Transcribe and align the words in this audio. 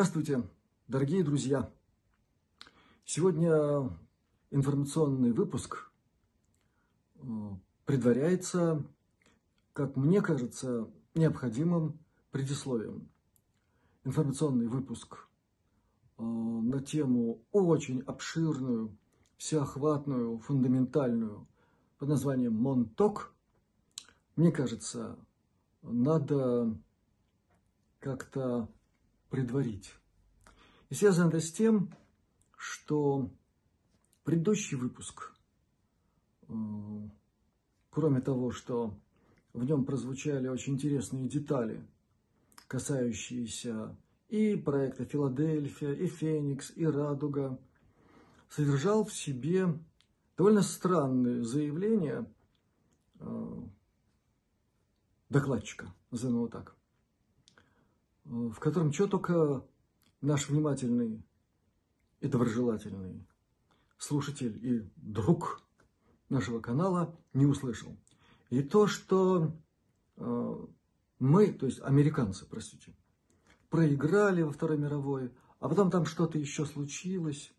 Здравствуйте, 0.00 0.48
дорогие 0.88 1.22
друзья! 1.22 1.70
Сегодня 3.04 3.90
информационный 4.50 5.30
выпуск 5.30 5.92
э, 7.16 7.20
предваряется, 7.84 8.82
как 9.74 9.96
мне 9.96 10.22
кажется, 10.22 10.88
необходимым 11.14 11.98
предисловием. 12.30 13.10
Информационный 14.04 14.68
выпуск 14.68 15.28
э, 16.16 16.22
на 16.22 16.80
тему 16.80 17.42
очень 17.52 18.00
обширную, 18.00 18.96
всеохватную, 19.36 20.38
фундаментальную 20.38 21.46
под 21.98 22.08
названием 22.08 22.54
«Монток». 22.54 23.34
Мне 24.34 24.50
кажется, 24.50 25.18
надо 25.82 26.74
как-то 27.98 28.66
предварить. 29.30 29.94
И 30.90 30.94
связано 30.94 31.28
это 31.28 31.40
с 31.40 31.52
тем, 31.52 31.94
что 32.56 33.30
предыдущий 34.24 34.76
выпуск, 34.76 35.32
э, 36.48 36.52
кроме 37.90 38.20
того, 38.20 38.50
что 38.50 38.98
в 39.52 39.64
нем 39.64 39.84
прозвучали 39.84 40.48
очень 40.48 40.74
интересные 40.74 41.28
детали, 41.28 41.86
касающиеся 42.66 43.96
и 44.28 44.56
проекта 44.56 45.04
«Филадельфия», 45.04 45.92
и 45.92 46.06
«Феникс», 46.06 46.72
и 46.76 46.84
«Радуга», 46.86 47.58
содержал 48.48 49.04
в 49.04 49.12
себе 49.12 49.78
довольно 50.36 50.62
странные 50.62 51.44
заявления 51.44 52.32
э, 53.18 53.62
докладчика, 55.28 55.92
назовем 56.10 56.36
его 56.36 56.48
так, 56.48 56.76
в 58.30 58.60
котором 58.60 58.92
что 58.92 59.08
только 59.08 59.66
наш 60.20 60.48
внимательный 60.48 61.22
и 62.20 62.28
доброжелательный 62.28 63.26
слушатель 63.98 64.58
и 64.64 64.88
друг 64.96 65.62
нашего 66.28 66.60
канала 66.60 67.18
не 67.34 67.44
услышал. 67.44 67.96
И 68.48 68.62
то, 68.62 68.86
что 68.86 69.52
э, 70.16 70.66
мы, 71.18 71.52
то 71.52 71.66
есть 71.66 71.80
американцы, 71.80 72.46
простите, 72.48 72.96
проиграли 73.68 74.42
во 74.42 74.52
Второй 74.52 74.78
мировой, 74.78 75.32
а 75.58 75.68
потом 75.68 75.90
там 75.90 76.04
что-то 76.04 76.38
еще 76.38 76.66
случилось. 76.66 77.52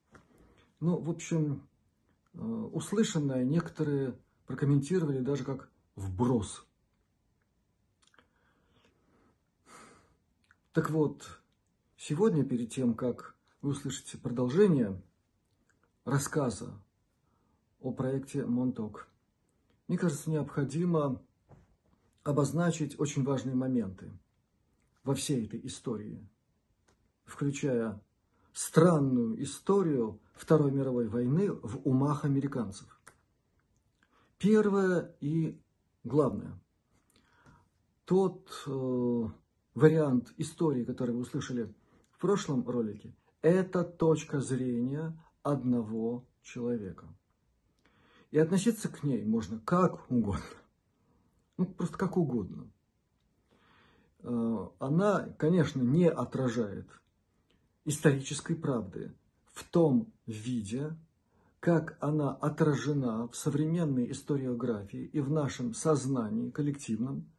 Ну, 0.80 0.98
в 0.98 1.10
общем, 1.10 1.68
э, 2.34 2.40
услышанное 2.40 3.44
некоторые 3.44 4.18
прокомментировали 4.46 5.20
даже 5.20 5.44
как 5.44 5.70
вброс. 5.96 6.66
Так 10.74 10.90
вот, 10.90 11.42
сегодня, 11.98 12.46
перед 12.46 12.72
тем, 12.72 12.94
как 12.94 13.36
вы 13.62 13.72
услышите 13.72 14.18
продолжение 14.18 15.02
рассказа 16.06 16.82
о 17.82 17.92
проекте 17.92 18.46
Монток, 18.46 19.10
мне 19.90 19.98
кажется, 19.98 20.30
необходимо 20.30 21.22
обозначить 22.24 22.98
очень 22.98 23.26
важные 23.26 23.54
моменты 23.54 24.10
во 25.04 25.14
всей 25.14 25.46
этой 25.46 25.60
истории, 25.66 26.26
включая 27.26 28.02
странную 28.54 29.44
историю 29.44 30.22
Второй 30.34 30.72
мировой 30.72 31.10
войны 31.10 31.52
в 31.52 31.86
умах 31.86 32.24
американцев. 32.24 32.88
Первое 34.38 35.14
и 35.20 35.60
главное. 36.06 36.58
Тот 38.06 38.50
э, 38.68 39.30
вариант 39.76 40.34
истории, 40.38 40.84
который 40.84 41.12
вы 41.12 41.22
услышали 41.22 41.74
в 42.12 42.20
прошлом 42.20 42.68
ролике, 42.68 43.16
это 43.42 43.84
точка 43.84 44.42
зрения 44.42 45.18
одного 45.44 46.26
человека. 46.42 47.08
И 48.32 48.38
относиться 48.38 48.90
к 48.90 49.04
ней 49.04 49.24
можно 49.26 49.60
как 49.60 50.10
угодно. 50.10 50.46
Ну, 51.58 51.66
просто 51.66 51.98
как 51.98 52.18
угодно. 52.18 52.72
Э, 54.24 54.68
она, 54.80 55.30
конечно, 55.38 55.82
не 55.82 56.10
отражает 56.10 56.88
исторической 57.86 58.56
правды 58.56 59.14
в 59.54 59.64
том 59.70 60.12
виде, 60.26 60.96
как 61.60 61.98
она 62.00 62.34
отражена 62.34 63.28
в 63.28 63.36
современной 63.36 64.12
историографии 64.12 65.04
и 65.04 65.20
в 65.20 65.30
нашем 65.30 65.74
сознании 65.74 66.50
коллективном, 66.50 67.30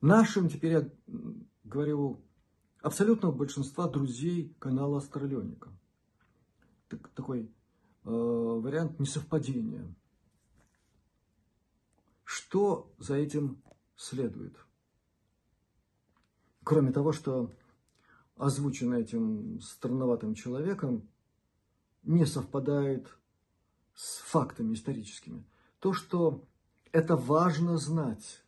нашим, 0.00 0.48
теперь 0.48 0.90
я 1.64 1.70
говорю, 1.70 2.20
абсолютного 2.82 3.32
большинства 3.32 3.88
друзей 3.88 4.54
канала 4.58 4.98
Астралёника. 4.98 5.72
Так, 6.88 7.08
такой 7.08 7.50
э, 8.04 8.10
вариант 8.10 9.00
несовпадения. 9.00 9.94
Что 12.24 12.92
за 12.98 13.16
этим 13.16 13.62
следует? 13.96 14.56
Кроме 16.62 16.92
того, 16.92 17.12
что 17.12 17.52
озвучено 18.36 18.94
этим 18.94 19.60
странноватым 19.60 20.34
человеком, 20.34 21.08
не 22.02 22.26
совпадает 22.26 23.16
с 23.94 24.18
фактами 24.18 24.74
историческими. 24.74 25.44
То, 25.78 25.92
что 25.92 26.44
это 26.92 27.16
важно 27.16 27.76
знать 27.78 28.43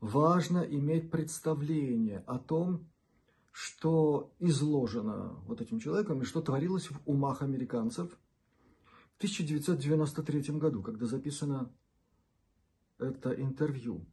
важно 0.00 0.58
иметь 0.58 1.10
представление 1.10 2.24
о 2.26 2.38
том, 2.38 2.88
что 3.52 4.32
изложено 4.38 5.34
вот 5.46 5.60
этим 5.60 5.80
человеком 5.80 6.22
и 6.22 6.24
что 6.24 6.40
творилось 6.40 6.90
в 6.90 7.00
умах 7.04 7.42
американцев 7.42 8.10
в 9.12 9.16
1993 9.18 10.58
году, 10.58 10.82
когда 10.82 11.06
записано 11.06 11.70
это 12.98 13.32
интервью. 13.32 14.06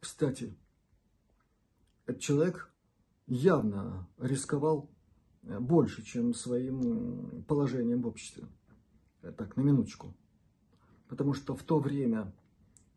Кстати, 0.00 0.56
этот 2.06 2.20
человек 2.20 2.72
явно 3.26 4.08
рисковал 4.18 4.90
больше, 5.42 6.02
чем 6.02 6.34
своим 6.34 7.44
положением 7.44 8.02
в 8.02 8.06
обществе. 8.06 8.48
Так, 9.20 9.56
на 9.56 9.60
минуточку. 9.60 10.14
Потому 11.08 11.34
что 11.34 11.54
в 11.54 11.62
то 11.62 11.78
время 11.78 12.32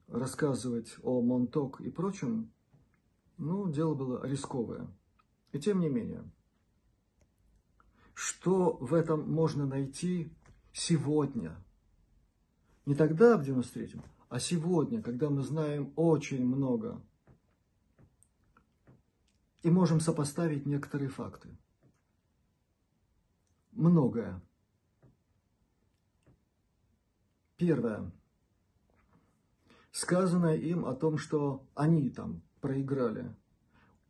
рассказывать 0.07 0.95
о 1.03 1.21
Монток 1.21 1.81
и 1.81 1.89
прочем, 1.89 2.51
ну, 3.37 3.69
дело 3.69 3.95
было 3.95 4.25
рисковое. 4.25 4.87
И 5.51 5.59
тем 5.59 5.79
не 5.79 5.89
менее, 5.89 6.23
что 8.13 8.77
в 8.77 8.93
этом 8.93 9.31
можно 9.31 9.65
найти 9.65 10.31
сегодня? 10.71 11.55
Не 12.85 12.95
тогда, 12.95 13.37
в 13.37 13.41
93-м, 13.41 14.03
а 14.29 14.39
сегодня, 14.39 15.01
когда 15.01 15.29
мы 15.29 15.41
знаем 15.41 15.91
очень 15.95 16.45
много 16.45 17.01
и 19.63 19.71
можем 19.71 19.99
сопоставить 19.99 20.65
некоторые 20.65 21.09
факты. 21.09 21.49
Многое. 23.71 24.41
Первое 27.57 28.11
сказанное 29.95 30.57
им 30.57 30.85
о 30.85 30.93
том, 30.93 31.17
что 31.17 31.65
они 31.73 32.09
там 32.09 32.41
проиграли 32.59 33.33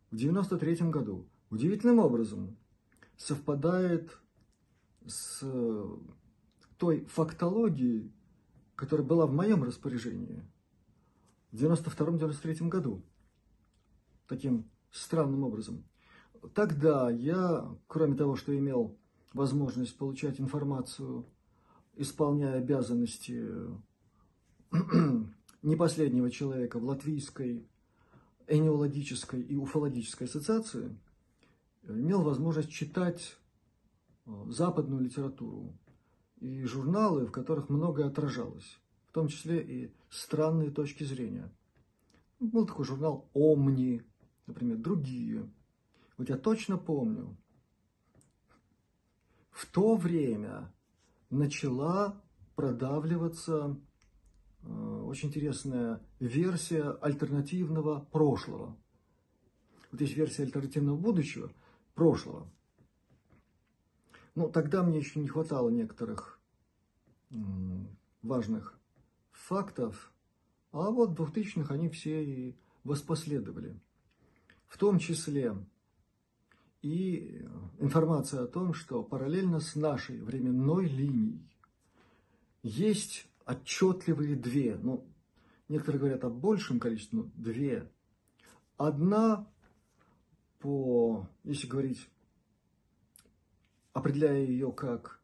в 0.10 0.16
93 0.16 0.90
году, 0.90 1.30
удивительным 1.52 2.00
образом 2.00 2.58
совпадает 3.18 4.18
с 5.06 5.44
той 6.78 7.06
фактологией, 7.06 8.12
которая 8.74 9.06
была 9.06 9.28
в 9.28 9.34
моем 9.34 9.64
распоряжении 9.64 10.44
в 11.52 11.56
92-93 11.56 12.68
году. 12.68 13.06
Таким 14.28 14.68
странным 14.90 15.44
образом. 15.44 15.86
Тогда 16.56 17.12
я, 17.12 17.64
кроме 17.86 18.16
того, 18.16 18.36
что 18.36 18.58
имел 18.58 18.98
возможность 19.34 19.96
получать 20.00 20.40
информацию, 20.42 21.28
исполняя 21.94 22.58
обязанности 22.58 23.48
не 25.66 25.76
последнего 25.76 26.30
человека 26.30 26.80
в 26.80 26.86
латвийской 26.86 27.68
энеологической 28.48 29.42
и 29.42 29.56
уфологической 29.56 30.28
ассоциации 30.28 30.96
имел 31.84 32.22
возможность 32.22 32.70
читать 32.70 33.36
э, 34.26 34.46
западную 34.50 35.02
литературу 35.02 35.76
и 36.40 36.64
журналы, 36.66 37.26
в 37.26 37.32
которых 37.32 37.70
многое 37.70 38.06
отражалось, 38.06 38.80
в 39.08 39.12
том 39.12 39.28
числе 39.28 39.60
и 39.60 39.94
странные 40.10 40.70
точки 40.70 41.04
зрения. 41.04 41.52
Был 42.40 42.68
такой 42.68 42.86
журнал 42.86 43.28
«Омни», 43.34 44.04
например, 44.46 44.78
другие. 44.78 45.50
Вот 46.20 46.30
я 46.30 46.38
точно 46.38 46.78
помню, 46.78 47.36
в 49.50 49.66
то 49.66 49.96
время 49.96 50.72
начала 51.32 52.22
продавливаться 52.56 53.80
Э, 54.66 54.95
очень 55.07 55.30
интересная 55.30 56.02
версия 56.19 56.92
альтернативного 57.02 58.02
прошлого. 58.12 58.78
вот 59.92 60.02
есть 60.02 60.16
версия 60.16 60.44
альтернативного 60.44 60.98
будущего, 60.98 61.52
прошлого. 61.94 62.50
Но 64.36 64.50
тогда 64.50 64.84
мне 64.84 65.00
еще 65.00 65.19
не 65.19 65.28
хватало 65.28 65.69
некоторых 65.69 66.40
важных 68.22 68.78
фактов, 69.31 70.13
а 70.72 70.90
вот 70.90 71.18
в 71.18 71.22
2000-х 71.22 71.74
они 71.74 71.90
все 71.90 72.24
и 72.24 72.56
воспоследовали. 72.84 73.80
В 74.68 74.78
том 74.78 75.00
числе 75.00 75.56
и 76.81 77.48
информация 77.80 78.44
о 78.44 78.48
том, 78.48 78.74
что 78.74 79.04
параллельно 79.04 79.60
с 79.60 79.75
нашей 79.75 80.22
временной 80.22 80.86
линией 80.88 81.50
есть 82.62 83.28
отчетливые 83.46 84.36
две, 84.36 84.78
ну, 84.78 85.08
некоторые 85.70 86.00
говорят 86.00 86.24
о 86.24 86.30
большем 86.30 86.80
количестве, 86.80 87.20
но 87.20 87.32
две. 87.36 87.92
Одна 88.78 89.48
по, 90.60 91.28
если 91.44 91.68
говорить, 91.68 92.10
определяя 93.94 94.44
ее 94.44 94.72
как 94.72 95.22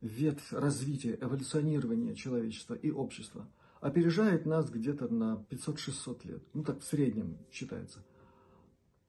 ветвь 0.00 0.52
развития, 0.52 1.18
эволюционирования 1.20 2.14
человечества 2.14 2.74
и 2.74 2.90
общества, 2.90 3.48
опережает 3.80 4.46
нас 4.46 4.70
где-то 4.70 5.08
на 5.08 5.44
500-600 5.50 6.26
лет. 6.26 6.42
Ну, 6.54 6.64
так 6.64 6.80
в 6.80 6.84
среднем 6.84 7.38
считается. 7.50 8.04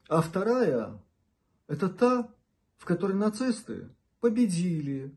А 0.08 0.22
вторая– 0.22 1.02
это 1.68 1.90
та, 1.90 2.34
в 2.78 2.86
которой 2.86 3.14
нацисты 3.14 3.90
победили 4.20 5.16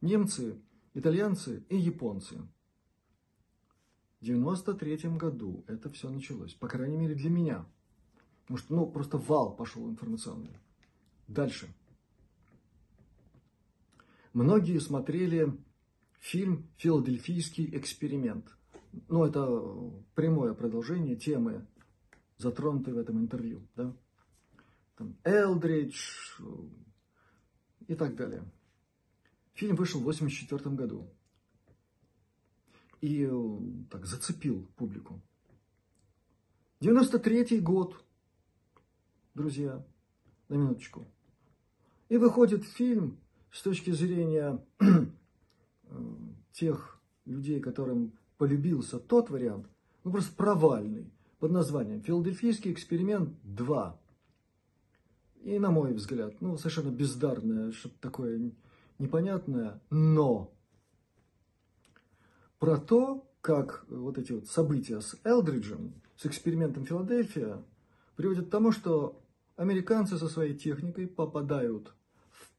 немцы, 0.00 0.60
итальянцы 0.94 1.64
и 1.68 1.76
японцы. 1.76 2.36
В 4.20 4.24
93 4.24 4.96
году 5.18 5.64
это 5.66 5.90
все 5.90 6.08
началось, 6.08 6.54
по 6.54 6.68
крайней 6.68 6.96
мере 6.96 7.14
для 7.14 7.30
меня. 7.30 7.66
Потому 8.42 8.58
что, 8.58 8.74
ну, 8.74 8.86
просто 8.90 9.18
вал 9.18 9.54
пошел 9.54 9.88
информационный. 9.88 10.56
Дальше. 11.28 11.68
Многие 14.32 14.78
смотрели 14.80 15.52
фильм 16.20 16.68
«Филадельфийский 16.76 17.76
эксперимент». 17.76 18.56
Ну, 19.08 19.24
это 19.24 19.46
прямое 20.14 20.54
продолжение 20.54 21.16
темы, 21.16 21.66
затронутой 22.36 22.94
в 22.94 22.98
этом 22.98 23.18
интервью. 23.18 23.66
Да? 23.76 23.94
Там 24.96 25.16
Элдридж 25.24 26.40
и 27.86 27.94
так 27.94 28.16
далее. 28.16 28.44
Фильм 29.54 29.76
вышел 29.76 30.00
в 30.00 30.08
1984 30.08 30.74
году 30.76 31.08
и 33.00 33.28
так 33.90 34.06
зацепил 34.06 34.66
публику. 34.76 35.20
93 36.80 37.60
год, 37.60 38.02
друзья, 39.34 39.84
на 40.48 40.54
минуточку. 40.54 41.06
И 42.08 42.16
выходит 42.16 42.64
фильм 42.64 43.18
с 43.52 43.62
точки 43.62 43.90
зрения 43.90 44.62
э, 44.80 45.06
тех 46.52 47.00
людей, 47.24 47.60
которым 47.60 48.12
полюбился 48.38 48.98
тот 48.98 49.30
вариант, 49.30 49.68
ну 50.02 50.10
просто 50.10 50.34
провальный, 50.34 51.10
под 51.38 51.52
названием 51.52 52.00
«Филадельфийский 52.02 52.72
эксперимент 52.72 53.34
2». 53.44 53.98
И, 55.42 55.58
на 55.58 55.70
мой 55.70 55.92
взгляд, 55.92 56.40
ну, 56.40 56.56
совершенно 56.56 56.90
бездарное, 56.90 57.70
что-то 57.72 57.98
такое 58.00 58.50
непонятное, 58.98 59.80
но 59.90 60.52
про 62.58 62.78
то, 62.78 63.30
как 63.40 63.84
вот 63.88 64.18
эти 64.18 64.32
вот 64.32 64.46
события 64.46 65.00
с 65.00 65.18
Элдриджем, 65.24 65.94
с 66.16 66.26
экспериментом 66.26 66.86
Филадельфия, 66.86 67.62
приводят 68.16 68.46
к 68.46 68.50
тому, 68.50 68.72
что 68.72 69.20
американцы 69.56 70.16
со 70.18 70.28
своей 70.28 70.56
техникой 70.56 71.06
попадают 71.06 71.94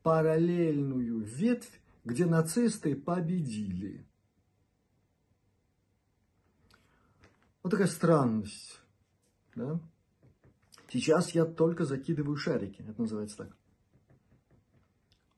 параллельную 0.03 1.21
ветвь, 1.21 1.81
где 2.03 2.25
нацисты 2.25 2.95
победили. 2.95 4.05
Вот 7.63 7.71
такая 7.71 7.87
странность. 7.87 8.79
Да? 9.55 9.79
Сейчас 10.89 11.31
я 11.31 11.45
только 11.45 11.85
закидываю 11.85 12.37
шарики, 12.37 12.85
это 12.87 13.01
называется 13.01 13.37
так. 13.37 13.57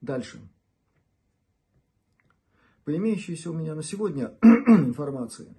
Дальше. 0.02 0.40
По 2.88 2.96
имеющейся 2.96 3.52
у 3.52 3.54
меня 3.54 3.76
на 3.76 3.84
сегодня 3.84 4.38
информации, 4.42 5.54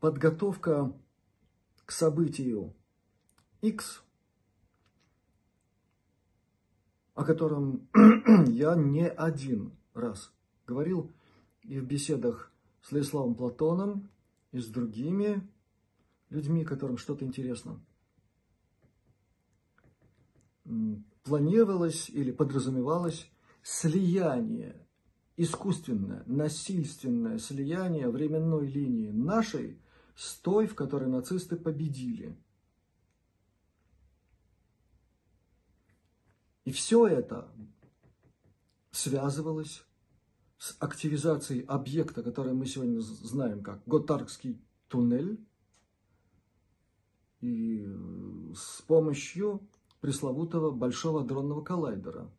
подготовка 0.00 0.92
к 1.86 1.92
событию 1.92 2.74
X 3.62 4.02
о 7.14 7.24
котором 7.24 7.88
я 8.48 8.74
не 8.74 9.08
один 9.08 9.74
раз 9.94 10.34
говорил 10.66 11.10
и 11.62 11.80
в 11.80 11.86
беседах 11.86 12.52
с 12.82 12.92
Леславом 12.92 13.34
Платоном, 13.34 14.10
и 14.50 14.58
с 14.58 14.66
другими 14.66 15.40
людьми, 16.28 16.66
которым 16.66 16.98
что-то 16.98 17.24
интересно. 17.24 17.82
Планировалось 21.22 22.10
или 22.10 22.30
подразумевалось 22.30 23.26
слияние, 23.62 24.86
искусственное, 25.36 26.22
насильственное 26.26 27.38
слияние 27.38 28.08
временной 28.08 28.66
линии 28.66 29.10
нашей 29.10 29.80
с 30.14 30.34
той, 30.36 30.66
в 30.66 30.74
которой 30.74 31.08
нацисты 31.08 31.56
победили– 31.56 32.36
И 36.64 36.70
все 36.70 37.06
это 37.06 37.50
связывалось 38.92 39.84
с 40.58 40.76
активизацией 40.78 41.64
объекта, 41.64 42.22
который 42.22 42.52
мы 42.52 42.66
сегодня 42.66 43.00
знаем 43.00 43.62
как 43.62 43.82
Готардский 43.86 44.60
туннель, 44.88 45.44
и 47.40 47.84
с 48.54 48.82
помощью 48.82 49.68
пресловутого 50.00 50.70
большого 50.70 51.24
дронного 51.24 51.62
коллайдера. 51.62 52.30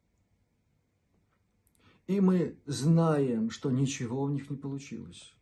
И 2.08 2.20
мы 2.20 2.60
знаем, 2.66 3.50
что 3.50 3.72
ничего 3.72 4.24
у 4.24 4.30
них 4.30 4.50
не 4.50 4.58
получилось. 4.58 5.34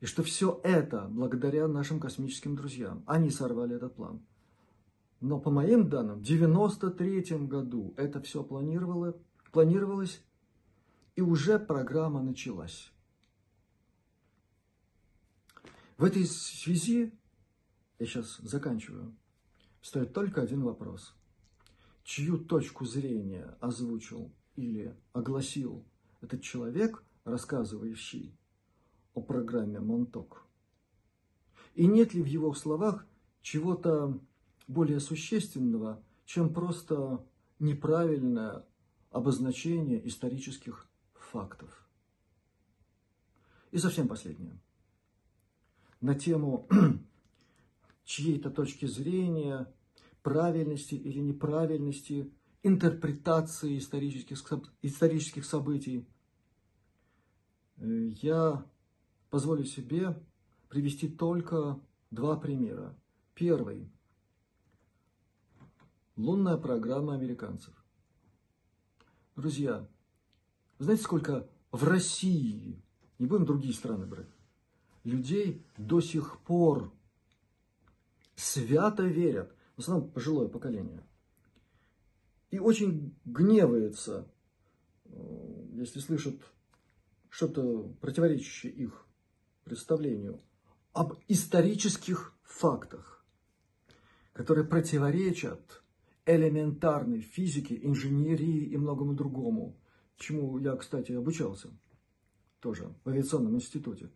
И 0.00 0.06
что 0.06 0.22
все 0.22 0.60
это 0.62 1.06
благодаря 1.10 1.68
нашим 1.68 2.00
космическим 2.00 2.56
друзьям. 2.56 3.02
Они 3.06 3.30
сорвали 3.30 3.76
этот 3.76 3.94
план. 3.94 4.24
Но 5.20 5.40
по 5.40 5.50
моим 5.50 5.88
данным, 5.88 6.20
в 6.20 6.22
93 6.22 7.46
году 7.46 7.92
это 7.96 8.20
все 8.22 8.44
планировало, 8.44 9.20
планировалось, 9.52 10.22
и 11.16 11.20
уже 11.20 11.58
программа 11.58 12.22
началась. 12.22 12.92
В 15.96 16.04
этой 16.04 16.24
связи, 16.26 17.12
я 17.98 18.06
сейчас 18.06 18.36
заканчиваю, 18.38 19.16
стоит 19.82 20.12
только 20.12 20.40
один 20.40 20.62
вопрос. 20.62 21.12
Чью 22.04 22.38
точку 22.38 22.84
зрения 22.86 23.56
озвучил 23.60 24.32
или 24.58 24.96
огласил 25.12 25.84
этот 26.20 26.42
человек, 26.42 27.04
рассказывающий 27.24 28.36
о 29.14 29.20
программе 29.20 29.78
Монток? 29.78 30.44
И 31.74 31.86
нет 31.86 32.12
ли 32.12 32.22
в 32.22 32.26
его 32.26 32.52
словах 32.54 33.06
чего-то 33.40 34.20
более 34.66 34.98
существенного, 34.98 36.02
чем 36.24 36.52
просто 36.52 37.24
неправильное 37.60 38.66
обозначение 39.10 40.06
исторических 40.08 40.88
фактов. 41.14 41.88
И 43.70 43.78
совсем 43.78 44.08
последнее. 44.08 44.58
На 46.00 46.14
тему 46.16 46.68
чьей-то 48.04 48.50
точки 48.50 48.86
зрения, 48.86 49.72
правильности 50.22 50.96
или 50.96 51.20
неправильности, 51.20 52.32
интерпретации 52.62 53.78
исторических, 53.78 54.38
исторических 54.82 55.44
событий, 55.44 56.06
э, 57.76 58.08
я 58.22 58.66
позволю 59.30 59.64
себе 59.64 60.20
привести 60.68 61.08
только 61.08 61.80
два 62.10 62.36
примера. 62.36 62.96
Первый– 63.34 63.90
лунная 66.16 66.56
программа 66.56 67.14
американцев. 67.14 67.74
Друзья, 69.36 69.88
знаете, 70.78 71.02
сколько 71.04 71.48
в 71.70 71.84
России, 71.84 72.82
не 73.18 73.26
будем 73.26 73.46
другие 73.46 73.72
страны 73.72 74.06
брать, 74.06 74.28
людей 75.04 75.64
до 75.76 76.00
сих 76.00 76.40
пор 76.40 76.92
свято 78.34 79.04
верят, 79.04 79.54
в 79.76 79.80
основном 79.80 80.10
пожилое 80.10 80.48
поколение, 80.48 81.04
и 82.50 82.58
очень 82.58 83.16
гневается, 83.24 84.30
э, 85.04 85.66
если 85.74 86.00
слышат 86.00 86.40
что-то 87.28 87.94
противоречащее 88.00 88.72
их 88.72 89.06
представлению 89.64 90.40
об 90.92 91.14
исторических 91.28 92.34
фактах 92.42 93.18
которые 94.38 94.64
противоречат 94.64 95.82
элементарной 96.24 97.22
физике, 97.22 97.76
инженерии 97.82 98.66
и 98.66 98.76
многому 98.76 99.14
другому, 99.14 99.76
чему 100.16 100.58
я, 100.58 100.76
кстати, 100.76 101.10
обучался 101.10 101.76
тоже 102.60 102.94
в 103.02 103.08
авиационном 103.08 103.56
институте, 103.56 104.12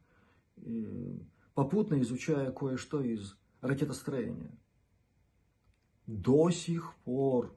и 0.59 1.27
попутно 1.55 2.01
изучая 2.03 2.53
кое-что 2.53 3.03
из 3.03 3.37
ракетостроения. 3.63 4.57
До 6.07 6.51
сих 6.51 6.95
пор. 7.05 7.53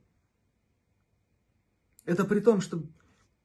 Это 2.05 2.23
при 2.23 2.39
том, 2.39 2.61
что 2.61 2.83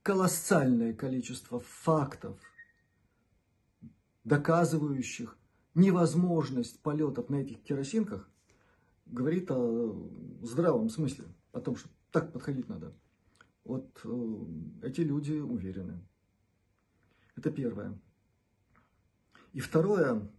колоссальное 0.03 0.95
количество 0.95 1.61
фактов, 1.61 2.39
доказывающих 4.25 5.37
невозможность 5.75 6.81
полетов 6.81 7.31
на 7.31 7.37
этих 7.37 7.63
керосинках, 7.63 8.29
говорит 9.07 9.51
о 9.51 10.09
здравом 10.43 10.91
смысле, 10.91 11.27
о 11.53 11.61
том, 11.61 11.77
что 11.77 11.89
так 12.11 12.33
подходить 12.33 12.69
надо. 12.69 12.95
Вот 13.65 14.01
э, 14.05 14.45
эти 14.83 15.01
люди 15.01 15.33
уверены. 15.33 16.01
Это 17.37 17.51
первое. 17.51 17.99
И 19.53 19.61
второе, 19.61 20.31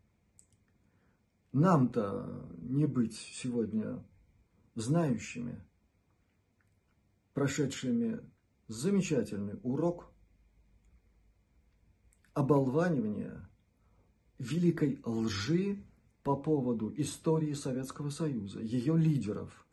нам-то 1.51 2.49
не 2.59 2.85
быть 2.85 3.15
сегодня 3.15 4.03
знающими, 4.75 5.63
прошедшими 7.33 8.19
замечательный 8.67 9.59
урок 9.63 10.11
оболванивания 12.33 13.49
великой 14.37 15.01
лжи 15.05 15.83
по 16.23 16.35
поводу 16.35 16.93
истории 16.97 17.53
Советского 17.53 18.09
Союза, 18.09 18.59
ее 18.61 18.97
лидеров. 18.97 19.67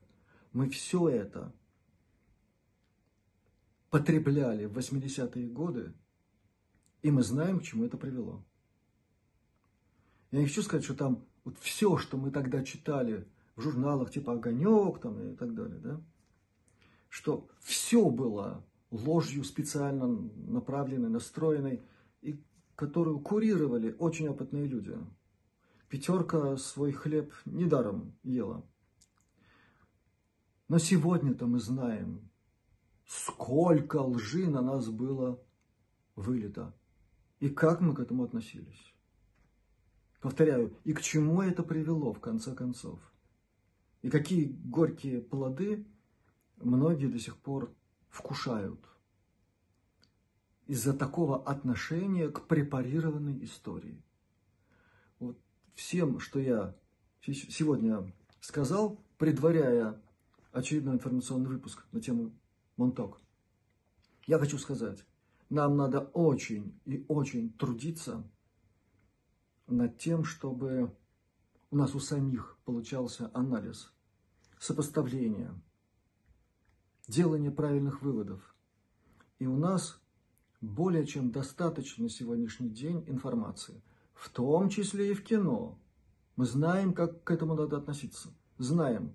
Мы 0.52 0.68
все 0.70 1.08
это 1.08 1.54
потребляли 3.90 4.66
в 4.66 4.76
80-е 4.76 5.48
годы, 5.48 5.94
и 7.02 7.10
мы 7.10 7.22
знаем, 7.22 7.60
к 7.60 7.62
чему 7.62 7.84
это 7.84 7.96
привело. 7.96 8.44
Я 10.30 10.40
не 10.40 10.46
хочу 10.46 10.62
сказать, 10.62 10.84
что 10.84 10.94
там 10.94 11.24
вот 11.44 11.58
все, 11.58 11.96
что 11.96 12.18
мы 12.18 12.30
тогда 12.30 12.62
читали 12.62 13.26
в 13.56 13.62
журналах 13.62 14.10
типа 14.10 14.34
«Огонек» 14.34 15.00
там 15.00 15.32
и 15.32 15.34
так 15.36 15.54
далее, 15.54 15.78
да, 15.78 16.02
что 17.08 17.48
все 17.60 18.08
было 18.10 18.64
ложью 18.90 19.44
специально 19.44 20.06
направленной, 20.06 21.10
настроенной, 21.10 21.82
и 22.20 22.42
которую 22.74 23.20
курировали 23.20 23.94
очень 23.98 24.28
опытные 24.28 24.66
люди– 24.66 24.96
пятерка 25.88 26.56
свой 26.56 26.92
хлеб 26.92 27.32
недаром 27.44 28.16
ела. 28.22 28.64
Но 30.68 30.78
сегодня-то 30.78 31.46
мы 31.46 31.60
знаем, 31.60 32.30
сколько 33.06 33.96
лжи 34.02 34.48
на 34.48 34.60
нас 34.60 34.88
было 34.88 35.42
вылито. 36.14 36.74
И 37.40 37.48
как 37.48 37.80
мы 37.80 37.94
к 37.94 38.00
этому 38.00 38.24
относились. 38.24 38.94
Повторяю, 40.20 40.76
и 40.84 40.92
к 40.92 41.00
чему 41.00 41.40
это 41.40 41.62
привело 41.62 42.12
в 42.12 42.20
конце 42.20 42.54
концов. 42.54 43.00
И 44.02 44.10
какие 44.10 44.46
горькие 44.46 45.22
плоды 45.22 45.86
многие 46.60 47.06
до 47.06 47.18
сих 47.18 47.36
пор 47.36 47.74
вкушают 48.08 48.80
из-за 50.66 50.92
такого 50.92 51.42
отношения 51.44 52.28
к 52.28 52.46
препарированной 52.46 53.44
истории. 53.44 54.02
Всем, 55.74 56.20
что 56.20 56.38
я 56.38 56.76
сегодня 57.22 58.12
сказал, 58.40 59.00
предваряя 59.16 60.00
очередной 60.52 60.96
информационный 60.96 61.48
выпуск 61.48 61.86
на 61.92 62.00
тему 62.00 62.32
Монток, 62.76 63.20
я 64.26 64.38
хочу 64.38 64.58
сказать, 64.58 65.04
нам 65.48 65.76
надо 65.76 66.00
очень 66.00 66.78
и 66.84 67.04
очень 67.08 67.52
трудиться 67.52 68.28
над 69.66 69.98
тем, 69.98 70.24
чтобы 70.24 70.94
у 71.70 71.76
нас 71.76 71.94
у 71.94 72.00
самих 72.00 72.58
получался 72.64 73.30
анализ, 73.34 73.92
сопоставление, 74.58 75.50
делание 77.08 77.50
правильных 77.50 78.02
выводов. 78.02 78.54
И 79.40 79.46
у 79.46 79.56
нас 79.56 80.00
более 80.60 81.06
чем 81.06 81.32
достаточно 81.32 82.04
на 82.04 82.10
сегодняшний 82.10 82.68
день 82.68 83.04
информации– 83.08 83.82
в 84.18 84.30
том 84.30 84.68
числе 84.68 85.12
и 85.12 85.14
в 85.14 85.22
кино. 85.22 85.78
Мы 86.36 86.44
знаем, 86.44 86.92
как 86.92 87.22
к 87.22 87.30
этому 87.30 87.54
надо 87.54 87.76
относиться. 87.76 88.30
Знаем. 88.58 89.14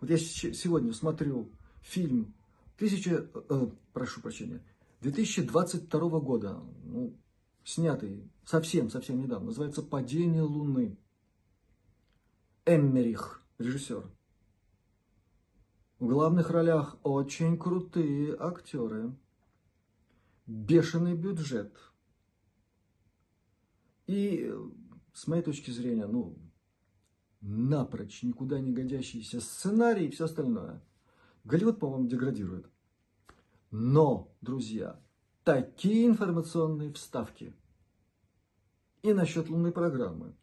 Вот 0.00 0.10
я 0.10 0.18
сегодня 0.18 0.92
смотрю 0.92 1.50
фильм 1.80 2.34
1000, 2.76 3.30
э, 3.34 3.66
прошу 3.94 4.20
прощения, 4.20 4.62
2022 5.00 6.20
года, 6.20 6.60
ну, 6.84 7.16
снятый 7.64 8.30
совсем-совсем 8.44 9.20
недавно, 9.20 9.46
называется 9.46 9.82
«Падение 9.82 10.42
Луны». 10.42 10.98
Эммерих, 12.66 13.42
режиссер. 13.58 14.04
В 15.98 16.06
главных 16.06 16.50
ролях 16.50 16.96
очень 17.02 17.58
крутые 17.58 18.36
актеры. 18.38 19.14
Бешеный 20.46 21.14
бюджет– 21.14 21.72
и 24.06 24.54
с 25.12 25.26
моей 25.26 25.42
точки 25.42 25.70
зрения, 25.70 26.06
ну, 26.06 26.38
напрочь 27.40 28.22
никуда 28.22 28.60
не 28.60 28.72
годящийся 28.72 29.40
сценарий 29.40 30.06
и 30.06 30.10
все 30.10 30.26
остальное. 30.26 30.82
Голливуд, 31.44 31.80
по-моему, 31.80 32.08
деградирует. 32.08 32.66
Но, 33.70 34.32
друзья, 34.40 35.00
такие 35.44 36.06
информационные 36.06 36.92
вставки 36.92 37.54
и 39.02 39.12
насчет 39.12 39.48
лунной 39.48 39.72
программы, 39.72 40.34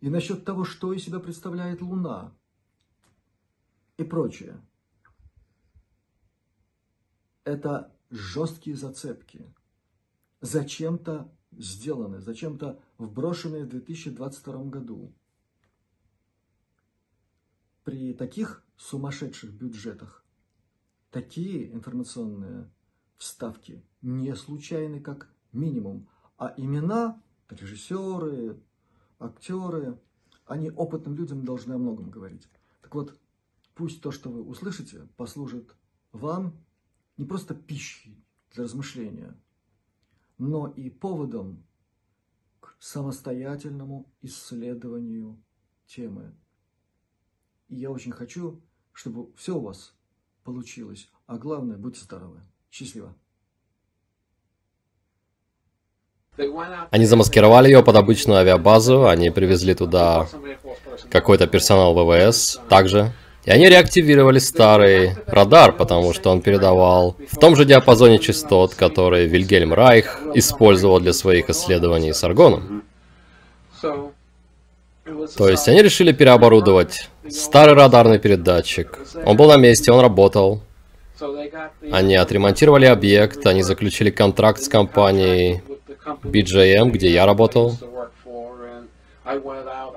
и 0.00 0.08
насчет 0.08 0.44
того, 0.44 0.64
что 0.64 0.92
из 0.92 1.04
себя 1.04 1.18
представляет 1.18 1.82
Луна, 1.82 2.32
и 3.96 4.04
прочее. 4.04 4.60
Это 7.44 7.94
жесткие 8.10 8.76
зацепки. 8.76 9.52
Зачем-то 10.40 11.32
сделаны, 11.52 12.20
зачем-то 12.20 12.80
вброшенные 12.98 13.64
в 13.64 13.68
2022 13.68 14.64
году. 14.64 15.14
При 17.84 18.14
таких 18.14 18.64
сумасшедших 18.76 19.52
бюджетах 19.52 20.24
такие 21.10 21.72
информационные 21.72 22.70
вставки 23.16 23.84
не 24.02 24.34
случайны 24.34 25.00
как 25.00 25.32
минимум, 25.52 26.08
а 26.36 26.52
имена, 26.56 27.22
режиссеры, 27.48 28.60
актеры, 29.18 30.00
они 30.46 30.70
опытным 30.70 31.14
людям 31.14 31.44
должны 31.44 31.74
о 31.74 31.78
многом 31.78 32.10
говорить. 32.10 32.48
Так 32.82 32.94
вот, 32.94 33.18
пусть 33.74 34.00
то, 34.02 34.10
что 34.10 34.30
вы 34.30 34.42
услышите, 34.42 35.08
послужит 35.16 35.74
вам 36.12 36.54
не 37.16 37.24
просто 37.24 37.54
пищей 37.54 38.24
для 38.52 38.64
размышления, 38.64 39.34
но 40.38 40.68
и 40.68 40.90
поводом 40.90 41.64
к 42.60 42.76
самостоятельному 42.78 44.12
исследованию 44.22 45.42
темы. 45.86 46.34
И 47.68 47.76
я 47.76 47.90
очень 47.90 48.12
хочу, 48.12 48.62
чтобы 48.92 49.32
все 49.36 49.56
у 49.56 49.60
вас 49.60 49.94
получилось. 50.44 51.10
А 51.26 51.38
главное, 51.38 51.76
будьте 51.76 52.00
здоровы. 52.00 52.40
Счастливо. 52.70 53.14
Они 56.90 57.06
замаскировали 57.06 57.68
ее 57.68 57.84
под 57.84 57.94
обычную 57.96 58.38
авиабазу, 58.38 59.06
они 59.06 59.30
привезли 59.30 59.74
туда 59.74 60.26
какой-то 61.08 61.46
персонал 61.46 61.94
ВВС 61.94 62.60
также. 62.68 63.12
И 63.44 63.50
они 63.50 63.68
реактивировали 63.68 64.38
старый 64.38 65.16
радар, 65.26 65.72
потому 65.72 66.14
что 66.14 66.30
он 66.30 66.40
передавал 66.40 67.16
в 67.30 67.36
том 67.36 67.56
же 67.56 67.66
диапазоне 67.66 68.18
частот, 68.18 68.74
который 68.74 69.26
Вильгельм 69.26 69.74
Райх 69.74 70.20
использовал 70.34 70.98
для 70.98 71.12
своих 71.12 71.50
исследований 71.50 72.14
с 72.14 72.24
аргоном. 72.24 72.82
То 75.36 75.48
есть 75.48 75.68
они 75.68 75.82
решили 75.82 76.12
переоборудовать 76.12 77.10
старый 77.28 77.74
радарный 77.74 78.18
передатчик. 78.18 78.98
Он 79.26 79.36
был 79.36 79.48
на 79.48 79.56
месте, 79.58 79.92
он 79.92 80.00
работал. 80.00 80.62
Они 81.92 82.16
отремонтировали 82.16 82.86
объект, 82.86 83.46
они 83.46 83.62
заключили 83.62 84.10
контракт 84.10 84.62
с 84.62 84.68
компанией 84.68 85.62
BJM, 86.22 86.90
где 86.90 87.10
я 87.10 87.26
работал. 87.26 87.76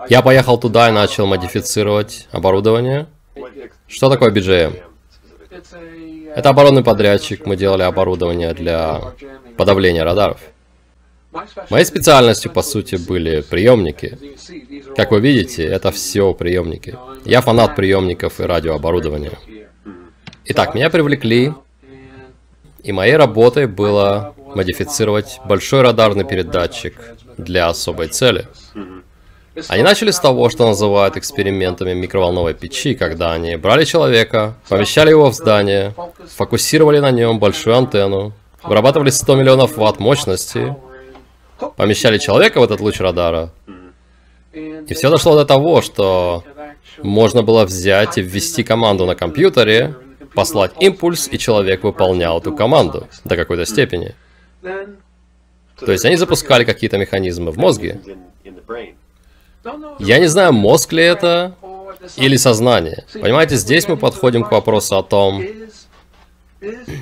Я 0.10 0.22
поехал 0.22 0.58
туда 0.58 0.90
и 0.90 0.92
начал 0.92 1.26
модифицировать 1.26 2.28
оборудование. 2.32 3.08
Что 3.88 4.10
такое 4.10 4.32
BGM? 4.32 4.82
Это 6.36 6.50
оборонный 6.50 6.84
подрядчик. 6.84 7.46
Мы 7.46 7.56
делали 7.56 7.84
оборудование 7.84 8.54
для 8.54 9.14
подавления 9.58 10.04
радаров. 10.04 10.40
Моей 11.70 11.86
специальностью, 11.86 12.52
по 12.52 12.62
сути, 12.62 12.96
были 12.96 13.42
приемники. 13.42 14.18
Как 14.96 15.12
вы 15.12 15.20
видите, 15.20 15.64
это 15.64 15.92
все 15.92 16.34
приемники. 16.34 16.96
Я 17.26 17.42
фанат 17.42 17.76
приемников 17.76 18.40
и 18.40 18.44
радиооборудования. 18.44 19.38
Итак, 20.46 20.76
меня 20.76 20.90
привлекли, 20.90 21.54
и 22.84 22.92
моей 22.92 23.18
работой 23.18 23.68
было 23.68 24.34
модифицировать 24.56 25.40
большой 25.46 25.82
радарный 25.82 26.24
передатчик 26.24 26.96
для 27.38 27.68
особой 27.68 28.08
цели. 28.08 28.48
Они 29.70 29.84
начали 29.84 30.12
с 30.12 30.20
того, 30.20 30.50
что 30.50 30.68
называют 30.68 31.18
экспериментами 31.18 31.94
микроволновой 31.94 32.54
печи, 32.54 32.94
когда 32.96 33.34
они 33.34 33.56
брали 33.56 33.86
человека, 33.86 34.56
помещали 34.70 35.10
его 35.10 35.32
в 35.32 35.34
здание, 35.34 35.96
фокусировали 36.36 37.00
на 37.00 37.12
нем 37.12 37.40
большую 37.40 37.76
антенну, 37.76 38.34
вырабатывали 38.64 39.10
100 39.10 39.36
миллионов 39.36 39.78
ватт 39.78 40.00
мощности, 40.00 40.76
помещали 41.76 42.18
человека 42.18 42.60
в 42.60 42.64
этот 42.64 42.82
луч 42.82 43.00
радара, 43.00 43.52
и 44.54 44.94
все 44.94 45.10
дошло 45.10 45.36
до 45.36 45.46
того, 45.46 45.82
что 45.82 46.44
можно 47.02 47.44
было 47.44 47.66
взять 47.66 48.18
и 48.18 48.22
ввести 48.22 48.64
команду 48.64 49.06
на 49.06 49.16
компьютере, 49.16 49.96
послать 50.34 50.72
импульс, 50.80 51.28
и 51.32 51.38
человек 51.38 51.84
выполнял 51.84 52.40
эту 52.40 52.56
команду 52.56 53.08
до 53.24 53.36
какой-то 53.36 53.66
степени. 53.66 54.16
То 54.62 55.92
есть 55.92 56.06
они 56.06 56.16
запускали 56.16 56.64
какие-то 56.64 56.98
механизмы 56.98 57.52
в 57.52 57.58
мозге. 57.58 58.00
Я 60.00 60.20
не 60.20 60.28
знаю, 60.28 60.54
мозг 60.54 60.94
ли 60.94 61.04
это 61.04 61.56
или 62.16 62.38
сознание. 62.38 63.06
Понимаете, 63.14 63.56
здесь 63.56 63.88
мы 63.88 63.98
подходим 63.98 64.44
к 64.44 64.52
вопросу 64.52 64.98
о 64.98 65.04
том, 65.04 65.44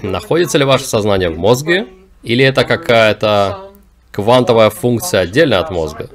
находится 0.02 0.58
ли 0.58 0.66
ваше 0.66 0.86
сознание 0.86 1.30
в 1.30 1.38
мозге, 1.38 1.88
или 2.24 2.44
это 2.44 2.64
какая-то 2.64 3.72
квантовая 4.12 4.70
функция 4.70 5.22
отдельно 5.22 5.60
от 5.60 5.72
мозга. 5.72 6.10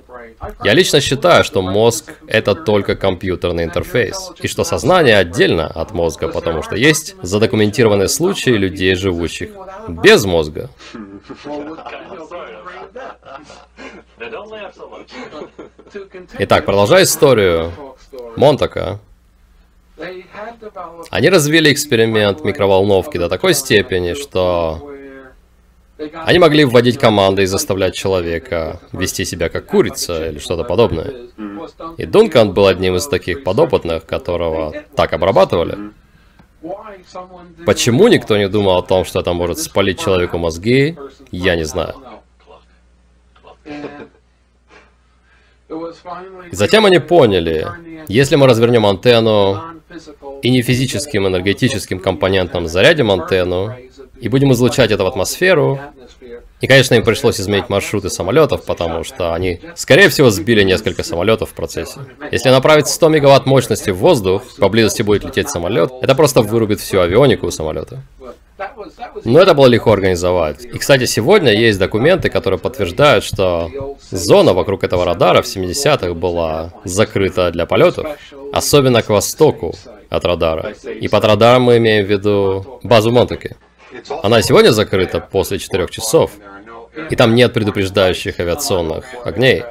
Я 0.65 0.75
лично 0.75 1.01
считаю, 1.01 1.45
что 1.45 1.63
мозг— 1.63 2.13
это 2.27 2.55
только 2.55 2.97
компьютерный 2.97 3.65
интерфейс, 3.65 4.33
и 4.41 4.49
что 4.49 4.65
сознание 4.65 5.17
отдельно 5.17 5.67
от 5.67 5.93
мозга, 5.93 6.29
потому 6.29 6.63
что 6.63 6.77
есть 6.77 7.17
задокументированные 7.23 8.09
случаи 8.09 8.51
людей, 8.51 8.95
живущих 8.95 9.51
без 9.89 10.25
мозга. 10.25 10.71
Итак, 16.39 16.65
продолжая 16.65 17.05
историю 17.05 17.73
Монтака, 18.37 18.99
они 21.11 21.29
развили 21.29 21.73
эксперимент 21.73 22.45
микроволновки 22.45 23.19
до 23.19 23.29
такой 23.29 23.55
степени, 23.55 24.15
что 24.15 24.90
они 26.25 26.39
могли 26.39 26.65
вводить 26.65 26.99
команды 26.99 27.43
и 27.43 27.47
заставлять 27.47 27.95
человека 27.95 28.81
вести 28.93 29.25
себя 29.25 29.49
как 29.49 29.67
курица 29.67 30.29
или 30.29 30.39
что-то 30.39 30.65
подобное. 30.65 31.13
И 31.99 32.07
Дункан 32.07 32.53
был 32.53 32.67
одним 32.67 32.97
из 32.97 33.07
таких 33.07 33.45
подопытных, 33.45 34.07
которого 34.07 34.73
так 34.97 35.13
обрабатывали. 35.13 35.93
Почему 37.67 38.09
никто 38.09 38.37
не 38.37 38.49
думал 38.49 38.79
о 38.79 38.83
том, 38.83 39.05
что 39.05 39.21
это 39.21 39.33
может 39.33 39.59
спалить 39.59 40.01
человеку 40.01 40.39
мозги, 40.39 40.97
я 41.31 41.57
не 41.57 41.65
знаю. 41.65 41.95
Затем 46.51 46.85
они 46.87 46.99
поняли, 46.99 47.67
если 48.09 48.37
мы 48.37 48.47
развернем 48.47 48.87
антенну 48.87 49.80
и 50.43 50.51
не 50.51 50.63
физическим 50.63 51.27
энергетическим 51.27 51.99
компонентом 52.01 52.67
зарядим 52.69 53.11
антенну, 53.11 53.75
и 54.21 54.29
будем 54.29 54.53
излучать 54.53 54.91
это 54.91 55.05
в 55.05 55.07
атмосферу. 55.07 55.81
И, 56.61 56.67
конечно, 56.67 56.95
им 56.95 57.03
пришлось 57.03 57.41
изменить 57.41 57.71
маршруты 57.71 58.11
самолетов, 58.11 58.65
потому 58.67 59.03
что 59.03 59.33
они, 59.33 59.61
скорее 59.77 60.11
всего, 60.11 60.29
сбили 60.29 60.63
несколько 60.63 61.03
самолетов 61.03 61.51
в 61.51 61.55
процессе. 61.55 62.01
Если 62.31 62.51
направить 62.51 62.87
100 62.89 63.09
мегаватт 63.09 63.47
мощности 63.47 63.91
в 63.91 63.97
воздух, 63.97 64.43
поблизости 64.59 65.03
будет 65.03 65.25
лететь 65.25 65.49
самолет, 65.49 65.91
это 66.03 66.15
просто 66.15 66.43
вырубит 66.43 66.81
всю 66.81 67.01
авионику 67.01 67.47
у 67.47 67.51
самолета. 67.51 68.03
Но 69.25 69.41
это 69.41 69.55
было 69.55 69.67
легко 69.67 69.93
организовать. 69.93 70.65
И, 70.65 70.79
кстати, 70.79 71.07
сегодня 71.07 71.53
есть 71.53 71.79
документы, 71.79 72.29
которые 72.29 72.59
подтверждают, 72.59 73.25
что 73.25 73.71
зона 74.11 74.53
вокруг 74.53 74.85
этого 74.85 75.05
радара 75.05 75.43
в 75.43 75.47
70-х 75.47 76.15
была 76.15 76.73
закрыта 76.85 77.51
для 77.51 77.67
полетов, 77.67 78.07
особенно 78.53 79.03
к 79.03 79.09
востоку 79.09 79.75
от 80.09 80.25
радара. 80.25 80.75
И 81.01 81.09
под 81.09 81.25
радаром 81.25 81.63
мы 81.63 81.79
имеем 81.79 82.05
в 82.05 82.11
виду 82.11 82.81
базу 82.83 83.13
Монтаки. 83.13 83.57
Она 84.23 84.43
сегодня 84.43 84.71
закрыта 84.71 85.21
после 85.21 85.59
4 85.59 85.89
часов, 85.89 86.33
и 87.11 87.17
там 87.17 87.35
нет 87.35 87.53
предупреждающих 87.53 88.39
авиационных 88.41 89.05
огней. 89.25 89.65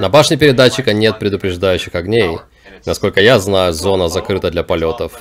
На 0.00 0.08
башне 0.08 0.36
передатчика 0.36 0.92
нет 0.92 1.18
предупреждающих 1.18 1.94
огней. 1.94 2.38
Насколько 2.84 3.20
я 3.20 3.38
знаю, 3.38 3.72
зона 3.72 4.08
закрыта 4.08 4.50
для 4.50 4.62
полетов 4.62 5.12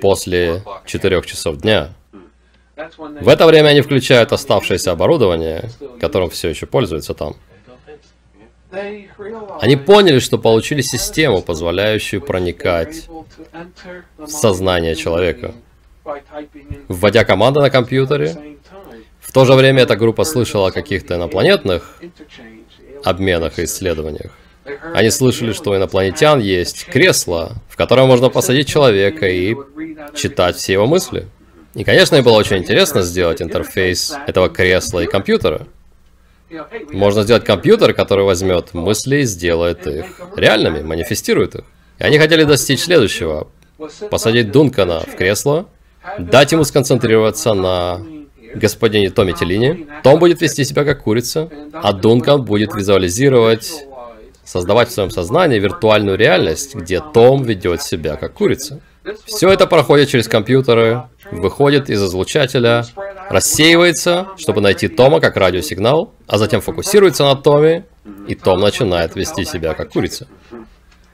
после 0.00 0.62
4 0.84 1.22
часов 1.22 1.58
дня. 1.58 1.90
В 3.20 3.28
это 3.28 3.46
время 3.46 3.68
они 3.68 3.80
включают 3.80 4.32
оставшееся 4.32 4.92
оборудование, 4.92 5.70
которым 6.00 6.28
все 6.30 6.48
еще 6.48 6.66
пользуются 6.66 7.14
там. 7.14 7.36
Они 9.60 9.76
поняли, 9.76 10.18
что 10.18 10.38
получили 10.38 10.82
систему, 10.82 11.40
позволяющую 11.40 12.20
проникать 12.20 13.08
в 14.18 14.26
сознание 14.26 14.94
человека 14.94 15.54
вводя 16.88 17.24
команды 17.24 17.60
на 17.60 17.70
компьютере. 17.70 18.56
В 19.20 19.32
то 19.32 19.44
же 19.44 19.54
время 19.54 19.82
эта 19.82 19.96
группа 19.96 20.24
слышала 20.24 20.68
о 20.68 20.72
каких-то 20.72 21.16
инопланетных 21.16 22.00
обменах 23.04 23.58
и 23.58 23.64
исследованиях. 23.64 24.32
Они 24.94 25.10
слышали, 25.10 25.52
что 25.52 25.70
у 25.70 25.76
инопланетян 25.76 26.40
есть 26.40 26.86
кресло, 26.86 27.52
в 27.68 27.76
которое 27.76 28.06
можно 28.06 28.28
посадить 28.28 28.68
человека 28.68 29.26
и 29.28 29.56
читать 30.14 30.56
все 30.56 30.74
его 30.74 30.86
мысли. 30.86 31.26
И, 31.74 31.84
конечно, 31.84 32.20
было 32.22 32.36
очень 32.36 32.58
интересно 32.58 33.02
сделать 33.02 33.42
интерфейс 33.42 34.14
этого 34.26 34.48
кресла 34.48 35.00
и 35.00 35.06
компьютера. 35.06 35.66
Можно 36.92 37.22
сделать 37.22 37.44
компьютер, 37.44 37.92
который 37.92 38.24
возьмет 38.24 38.72
мысли 38.72 39.18
и 39.18 39.24
сделает 39.24 39.86
их 39.86 40.06
реальными, 40.36 40.82
манифестирует 40.82 41.56
их. 41.56 41.64
И 41.98 42.04
они 42.04 42.18
хотели 42.18 42.44
достичь 42.44 42.80
следующего. 42.80 43.48
Посадить 44.10 44.50
Дункана 44.52 45.00
в 45.00 45.16
кресло, 45.16 45.66
дать 46.18 46.52
ему 46.52 46.64
сконцентрироваться 46.64 47.52
на 47.52 48.00
господине 48.54 49.10
Томе 49.10 49.34
Теллини. 49.34 49.86
Том 50.02 50.18
будет 50.18 50.40
вести 50.40 50.64
себя 50.64 50.84
как 50.84 51.02
курица, 51.02 51.50
а 51.74 51.92
Дункан 51.92 52.42
будет 52.42 52.74
визуализировать, 52.74 53.70
создавать 54.46 54.88
в 54.88 54.92
своем 54.92 55.10
сознании 55.10 55.58
виртуальную 55.58 56.16
реальность, 56.16 56.74
где 56.74 57.00
Том 57.00 57.42
ведет 57.42 57.82
себя 57.82 58.16
как 58.16 58.32
курица. 58.32 58.80
Все 59.24 59.50
это 59.50 59.66
проходит 59.66 60.08
через 60.08 60.26
компьютеры, 60.26 61.04
выходит 61.30 61.90
из 61.90 62.02
излучателя, 62.02 62.84
рассеивается, 63.28 64.28
чтобы 64.36 64.60
найти 64.60 64.88
Тома 64.88 65.20
как 65.20 65.36
радиосигнал, 65.36 66.12
а 66.26 66.38
затем 66.38 66.60
фокусируется 66.60 67.24
на 67.24 67.36
Томе, 67.36 67.84
и 68.26 68.34
Том 68.34 68.60
начинает 68.60 69.14
вести 69.14 69.44
себя 69.44 69.74
как 69.74 69.90
курица. 69.90 70.26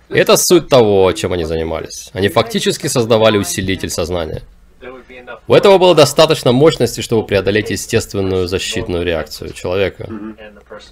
И 0.08 0.18
это 0.18 0.36
суть 0.36 0.68
того, 0.68 1.10
чем 1.12 1.32
они 1.32 1.44
занимались. 1.44 2.10
Они 2.12 2.28
фактически 2.28 2.86
создавали 2.86 3.38
усилитель 3.38 3.90
сознания. 3.90 4.42
У 5.48 5.54
этого 5.54 5.78
было 5.78 5.94
достаточно 5.94 6.52
мощности, 6.52 7.00
чтобы 7.00 7.26
преодолеть 7.26 7.70
естественную 7.70 8.48
защитную 8.48 9.04
реакцию 9.04 9.52
человека. 9.52 10.08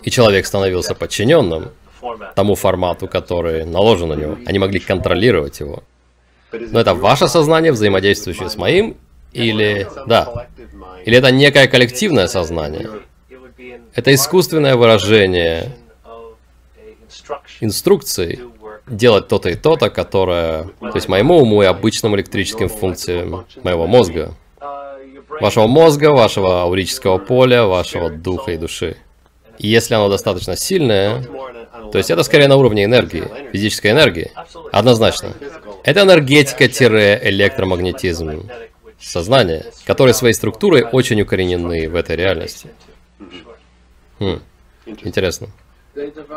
И 0.03 0.11
человек 0.11 0.46
становился 0.46 0.94
подчиненным 0.94 1.70
тому 2.35 2.55
формату, 2.55 3.09
который 3.09 3.65
наложен 3.65 4.09
на 4.09 4.15
него. 4.15 4.39
Они 4.47 4.59
могли 4.59 4.81
контролировать 4.81 5.61
его. 5.61 5.83
Но 6.53 6.81
это 6.81 6.95
ваше 6.95 7.29
сознание, 7.29 7.73
взаимодействующее 7.73 8.49
с 8.49 8.57
моим, 8.57 8.97
или... 9.33 9.87
Да. 10.07 10.47
Или 11.05 11.17
это 11.17 11.31
некое 11.31 11.67
коллективное 11.69 12.27
сознание. 12.27 12.89
Это 13.95 14.15
искусственное 14.15 14.77
выражение 14.77 15.73
инструкций, 17.61 18.41
делать 18.87 19.29
то-то 19.29 19.51
и 19.51 19.55
то-то, 19.55 19.91
которое, 19.91 20.65
то 20.81 20.93
есть 20.95 21.09
моему 21.09 21.39
уму 21.39 21.63
и 21.63 21.67
обычным 21.67 22.17
электрическим 22.17 22.69
функциям 22.69 23.47
моего 23.63 23.87
мозга. 23.87 24.35
Вашего 25.41 25.67
мозга, 25.67 26.11
вашего 26.11 26.63
аурического 26.63 27.19
поля, 27.19 27.65
вашего 27.65 28.11
духа 28.11 28.53
и 28.53 28.57
души. 28.57 28.97
И 29.59 29.69
если 29.69 29.95
оно 29.95 30.09
достаточно 30.09 30.57
сильное, 30.57 31.25
то 31.93 31.99
есть 31.99 32.11
это 32.11 32.23
скорее 32.23 32.49
на 32.49 32.57
уровне 32.57 32.85
энергии, 32.85 33.25
физической 33.53 33.90
энергии. 33.93 34.31
Однозначно. 34.73 35.35
Это 35.85 36.01
энергетика-электромагнетизм 36.03 38.49
сознания, 38.99 39.66
которые 39.87 40.14
своей 40.14 40.35
структурой 40.35 40.83
очень 40.83 41.21
укоренены 41.23 41.88
в 41.88 41.95
этой 41.97 42.16
реальности. 42.16 42.69
Хм. 44.19 44.40
Интересно. 44.87 45.49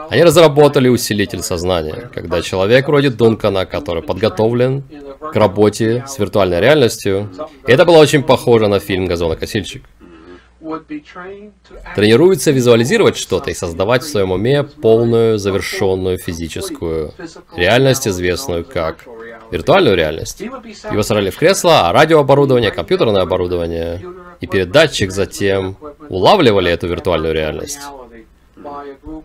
Они 0.09 0.23
разработали 0.23 0.89
усилитель 0.89 1.43
сознания, 1.43 2.09
когда 2.13 2.41
человек 2.41 2.87
вроде 2.87 3.09
Дункана, 3.09 3.65
который 3.65 4.01
подготовлен 4.01 4.83
к 5.19 5.35
работе 5.35 6.03
с 6.07 6.17
виртуальной 6.17 6.59
реальностью. 6.59 7.31
Это 7.65 7.85
было 7.85 7.97
очень 7.97 8.23
похоже 8.23 8.67
на 8.67 8.79
фильм 8.79 9.05
«Газонокосильщик». 9.05 9.83
Тренируется 11.95 12.51
визуализировать 12.51 13.17
что-то 13.17 13.51
и 13.51 13.53
создавать 13.53 14.03
в 14.03 14.07
своем 14.07 14.31
уме 14.31 14.63
полную, 14.63 15.37
завершенную 15.37 16.17
физическую 16.17 17.13
реальность, 17.55 18.07
известную 18.07 18.65
как 18.65 19.05
виртуальную 19.51 19.95
реальность. 19.95 20.41
Его 20.41 21.03
сажали 21.03 21.29
в 21.29 21.37
кресло, 21.37 21.89
а 21.89 21.93
радиооборудование, 21.93 22.71
компьютерное 22.71 23.21
оборудование 23.21 24.01
и 24.41 24.47
передатчик 24.47 25.11
затем 25.11 25.77
улавливали 26.09 26.71
эту 26.71 26.87
виртуальную 26.87 27.33
реальность 27.33 27.79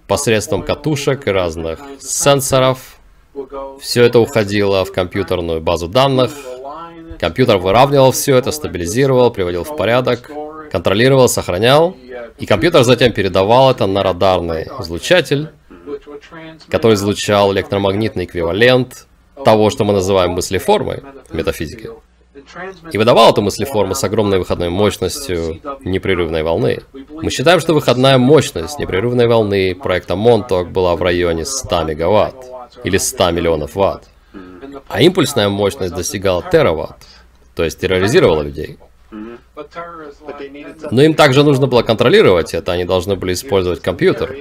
посредством 0.07 0.63
катушек 0.63 1.27
и 1.27 1.31
разных 1.31 1.81
сенсоров. 2.01 2.99
Все 3.81 4.03
это 4.03 4.19
уходило 4.19 4.85
в 4.85 4.93
компьютерную 4.93 5.61
базу 5.61 5.89
данных. 5.89 6.33
Компьютер 7.19 7.59
выравнивал 7.59 8.13
все 8.13 8.37
это, 8.37 8.53
стабилизировал, 8.53 9.31
приводил 9.31 9.65
в 9.65 9.77
порядок, 9.77 10.31
контролировал, 10.71 11.29
сохранял. 11.29 11.97
И 12.39 12.47
компьютер 12.47 12.83
затем 12.83 13.13
передавал 13.13 13.71
это 13.71 13.87
на 13.87 14.03
радарный 14.03 14.69
излучатель, 14.81 15.49
который 16.69 16.95
излучал 16.95 17.53
электромагнитный 17.53 18.25
эквивалент 18.25 19.07
того, 19.45 19.71
что 19.71 19.85
мы 19.85 19.93
называем 19.93 20.33
мыслеформой 20.33 21.03
в 21.29 21.35
метафизике. 21.35 21.91
И 22.93 22.99
выдавал 22.99 23.33
эту 23.33 23.43
мыслеформу 23.43 23.95
с 23.95 24.05
огромной 24.05 24.39
выходной 24.39 24.69
мощностью 24.71 25.61
непрерывной 25.85 26.43
волны. 26.43 26.81
Мы 26.93 27.31
считаем, 27.31 27.61
что 27.61 27.75
выходная 27.75 28.17
мощность 28.17 28.79
непрерывной 28.79 29.27
волны 29.27 29.75
проекта 29.75 30.15
Montauk 30.15 30.71
была 30.71 30.97
в 30.97 31.03
районе 31.03 31.45
100 31.45 31.85
мегаватт 31.85 32.37
или 32.85 32.97
100 32.97 33.31
миллионов 33.33 33.75
ватт. 33.75 34.05
А 34.89 35.03
импульсная 35.03 35.49
мощность 35.49 35.95
достигала 35.95 36.45
тераватт, 36.51 36.97
то 37.55 37.65
есть 37.65 37.81
терроризировала 37.81 38.43
людей. 38.43 38.79
Но 40.91 41.03
им 41.03 41.15
также 41.15 41.43
нужно 41.43 41.67
было 41.67 41.83
контролировать 41.83 42.55
это, 42.55 42.73
они 42.73 42.85
должны 42.85 43.17
были 43.17 43.33
использовать 43.33 43.81
компьютер. 43.81 44.35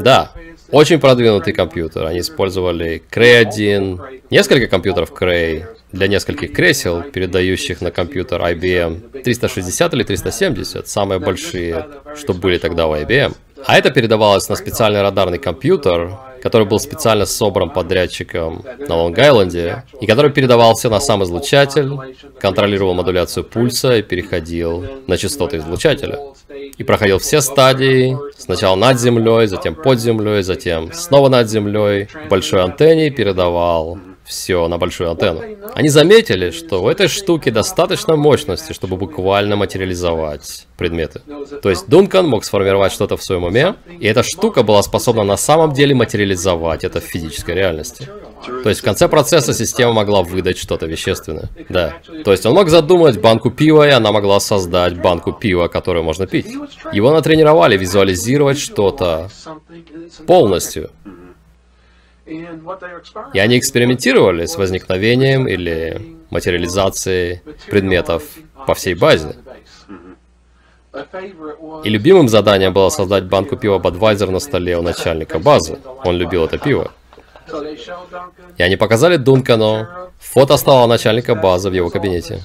Да, 0.00 0.32
очень 0.70 0.98
продвинутый 0.98 1.52
компьютер. 1.52 2.06
Они 2.06 2.20
использовали 2.20 3.02
Cray 3.10 3.36
1, 3.36 4.00
несколько 4.30 4.66
компьютеров 4.66 5.12
Cray 5.12 5.66
для 5.92 6.08
нескольких 6.08 6.52
кресел, 6.52 7.02
передающих 7.02 7.80
на 7.82 7.90
компьютер 7.90 8.40
IBM 8.40 9.22
360 9.22 9.94
или 9.94 10.02
370, 10.02 10.88
самые 10.88 11.18
большие, 11.18 11.86
что 12.16 12.32
были 12.32 12.58
тогда 12.58 12.86
у 12.86 12.94
IBM. 12.94 13.34
А 13.66 13.76
это 13.76 13.90
передавалось 13.90 14.48
на 14.48 14.56
специальный 14.56 15.02
радарный 15.02 15.38
компьютер, 15.38 16.12
который 16.42 16.66
был 16.66 16.80
специально 16.80 17.24
собран 17.24 17.70
подрядчиком 17.70 18.64
на 18.78 18.96
Лонг-Айленде, 18.96 19.84
и 20.00 20.06
который 20.06 20.32
передавался 20.32 20.90
на 20.90 20.98
сам 20.98 21.22
излучатель, 21.22 21.96
контролировал 22.40 22.94
модуляцию 22.94 23.44
пульса 23.44 23.98
и 23.98 24.02
переходил 24.02 24.84
на 25.06 25.16
частоты 25.16 25.58
излучателя. 25.58 26.18
И 26.76 26.82
проходил 26.82 27.18
все 27.18 27.40
стадии, 27.40 28.16
сначала 28.36 28.74
над 28.74 28.98
землей, 28.98 29.46
затем 29.46 29.76
под 29.76 30.00
землей, 30.00 30.42
затем 30.42 30.92
снова 30.92 31.28
над 31.28 31.48
землей, 31.48 32.08
большой 32.28 32.62
антенне 32.62 33.10
передавал 33.10 33.98
все 34.24 34.68
на 34.68 34.78
большую 34.78 35.10
антенну. 35.10 35.42
Они 35.74 35.88
заметили, 35.88 36.50
что 36.50 36.82
у 36.82 36.88
этой 36.88 37.08
штуки 37.08 37.50
достаточно 37.50 38.16
мощности, 38.16 38.72
чтобы 38.72 38.96
буквально 38.96 39.56
материализовать 39.56 40.66
предметы. 40.76 41.22
То 41.62 41.70
есть 41.70 41.88
Дункан 41.88 42.26
мог 42.26 42.44
сформировать 42.44 42.92
что-то 42.92 43.16
в 43.16 43.22
своем 43.22 43.44
уме, 43.44 43.74
и 44.00 44.06
эта 44.06 44.22
штука 44.22 44.62
была 44.62 44.82
способна 44.82 45.24
на 45.24 45.36
самом 45.36 45.72
деле 45.72 45.94
материализовать 45.94 46.84
это 46.84 47.00
в 47.00 47.04
физической 47.04 47.54
реальности. 47.54 48.08
То 48.62 48.68
есть 48.68 48.80
в 48.80 48.84
конце 48.84 49.08
процесса 49.08 49.54
система 49.54 49.92
могла 49.92 50.22
выдать 50.22 50.58
что-то 50.58 50.86
вещественное. 50.86 51.48
Да. 51.68 51.94
То 52.24 52.32
есть 52.32 52.44
он 52.46 52.54
мог 52.54 52.68
задумать 52.68 53.20
банку 53.20 53.50
пива, 53.50 53.86
и 53.86 53.90
она 53.90 54.12
могла 54.12 54.40
создать 54.40 55.00
банку 55.00 55.32
пива, 55.32 55.68
которую 55.68 56.04
можно 56.04 56.26
пить. 56.26 56.46
Его 56.92 57.12
натренировали 57.12 57.76
визуализировать 57.76 58.58
что-то 58.58 59.30
полностью. 60.26 60.90
И 62.26 63.38
они 63.38 63.58
экспериментировали 63.58 64.46
с 64.46 64.56
возникновением 64.56 65.48
или 65.48 66.16
материализацией 66.30 67.42
предметов 67.68 68.22
по 68.66 68.74
всей 68.74 68.94
базе. 68.94 69.34
И 71.84 71.88
любимым 71.88 72.28
заданием 72.28 72.72
было 72.72 72.90
создать 72.90 73.24
банку 73.24 73.56
пива 73.56 73.78
Budweiser 73.78 74.30
на 74.30 74.40
столе 74.40 74.78
у 74.78 74.82
начальника 74.82 75.38
базы. 75.38 75.78
Он 76.04 76.16
любил 76.16 76.44
это 76.44 76.58
пиво. 76.58 76.92
И 78.56 78.62
они 78.62 78.76
показали 78.76 79.16
Дункану 79.16 79.86
фото 80.18 80.56
стола 80.56 80.86
начальника 80.86 81.34
базы 81.34 81.70
в 81.70 81.72
его 81.72 81.90
кабинете. 81.90 82.42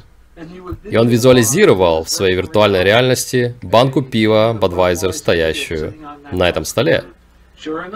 И 0.83 0.95
он 0.95 1.07
визуализировал 1.07 2.03
в 2.03 2.09
своей 2.09 2.35
виртуальной 2.35 2.83
реальности 2.83 3.55
банку 3.61 4.01
пива 4.01 4.57
Budweiser, 4.59 5.11
стоящую 5.11 5.93
на 6.31 6.47
этом 6.47 6.65
столе. 6.65 7.03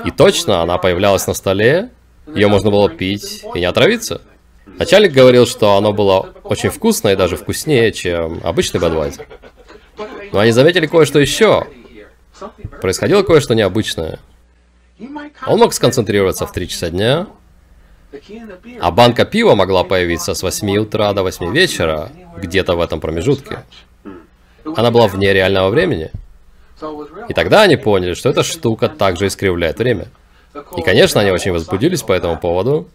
И 0.05 0.11
точно, 0.11 0.61
она 0.61 0.77
появлялась 0.77 1.27
на 1.27 1.33
столе, 1.33 1.89
ее 2.27 2.47
можно 2.47 2.71
было 2.71 2.89
пить 2.89 3.43
и 3.55 3.59
не 3.59 3.65
отравиться. 3.65 4.21
Начальник 4.65 5.11
говорил, 5.11 5.45
что 5.45 5.75
оно 5.75 5.93
было 5.93 6.33
очень 6.43 6.69
вкусное 6.69 7.13
и 7.13 7.15
даже 7.15 7.35
вкуснее, 7.35 7.91
чем 7.91 8.39
обычный 8.43 8.79
Бадвайзер. 8.79 9.27
Но 10.31 10.39
они 10.39 10.51
заметили 10.51 10.87
кое-что 10.87 11.19
еще. 11.19 11.67
Происходило 12.81 13.23
кое-что 13.23 13.53
необычное. 13.53 14.19
Он 15.45 15.59
мог 15.59 15.73
сконцентрироваться 15.73 16.45
в 16.45 16.51
3 16.51 16.67
часа 16.67 16.89
дня, 16.89 17.27
а 18.79 18.91
банка 18.91 19.25
пива 19.25 19.55
могла 19.55 19.83
появиться 19.83 20.33
с 20.33 20.43
8 20.43 20.77
утра 20.77 21.13
до 21.13 21.23
8 21.23 21.51
вечера, 21.53 22.11
где-то 22.37 22.75
в 22.75 22.81
этом 22.81 22.99
промежутке. 22.99 23.63
Она 24.75 24.91
была 24.91 25.07
вне 25.07 25.33
реального 25.33 25.69
времени. 25.69 26.11
И 27.29 27.33
тогда 27.33 27.63
они 27.63 27.75
поняли, 27.77 28.13
что 28.13 28.29
эта 28.29 28.43
штука 28.43 28.89
также 28.89 29.27
искривляет 29.27 29.79
время. 29.79 30.07
И, 30.77 30.81
конечно, 30.81 31.21
они 31.21 31.31
очень 31.31 31.51
возбудились 31.51 32.03
по 32.03 32.13
этому 32.13 32.37
поводу. 32.37 32.87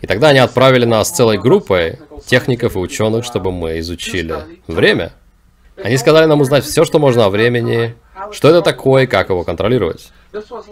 И 0.00 0.06
тогда 0.06 0.28
они 0.28 0.38
отправили 0.38 0.84
нас 0.84 1.10
целой 1.10 1.38
группой 1.38 1.98
техников 2.26 2.76
и 2.76 2.78
ученых, 2.78 3.24
чтобы 3.24 3.52
мы 3.52 3.78
изучили 3.78 4.36
время. 4.66 5.12
Они 5.82 5.96
сказали 5.96 6.26
нам 6.26 6.40
узнать 6.40 6.64
все, 6.64 6.84
что 6.84 6.98
можно 6.98 7.24
о 7.24 7.30
времени, 7.30 7.94
что 8.30 8.48
это 8.48 8.62
такое 8.62 9.04
и 9.04 9.06
как 9.06 9.30
его 9.30 9.44
контролировать. 9.44 10.10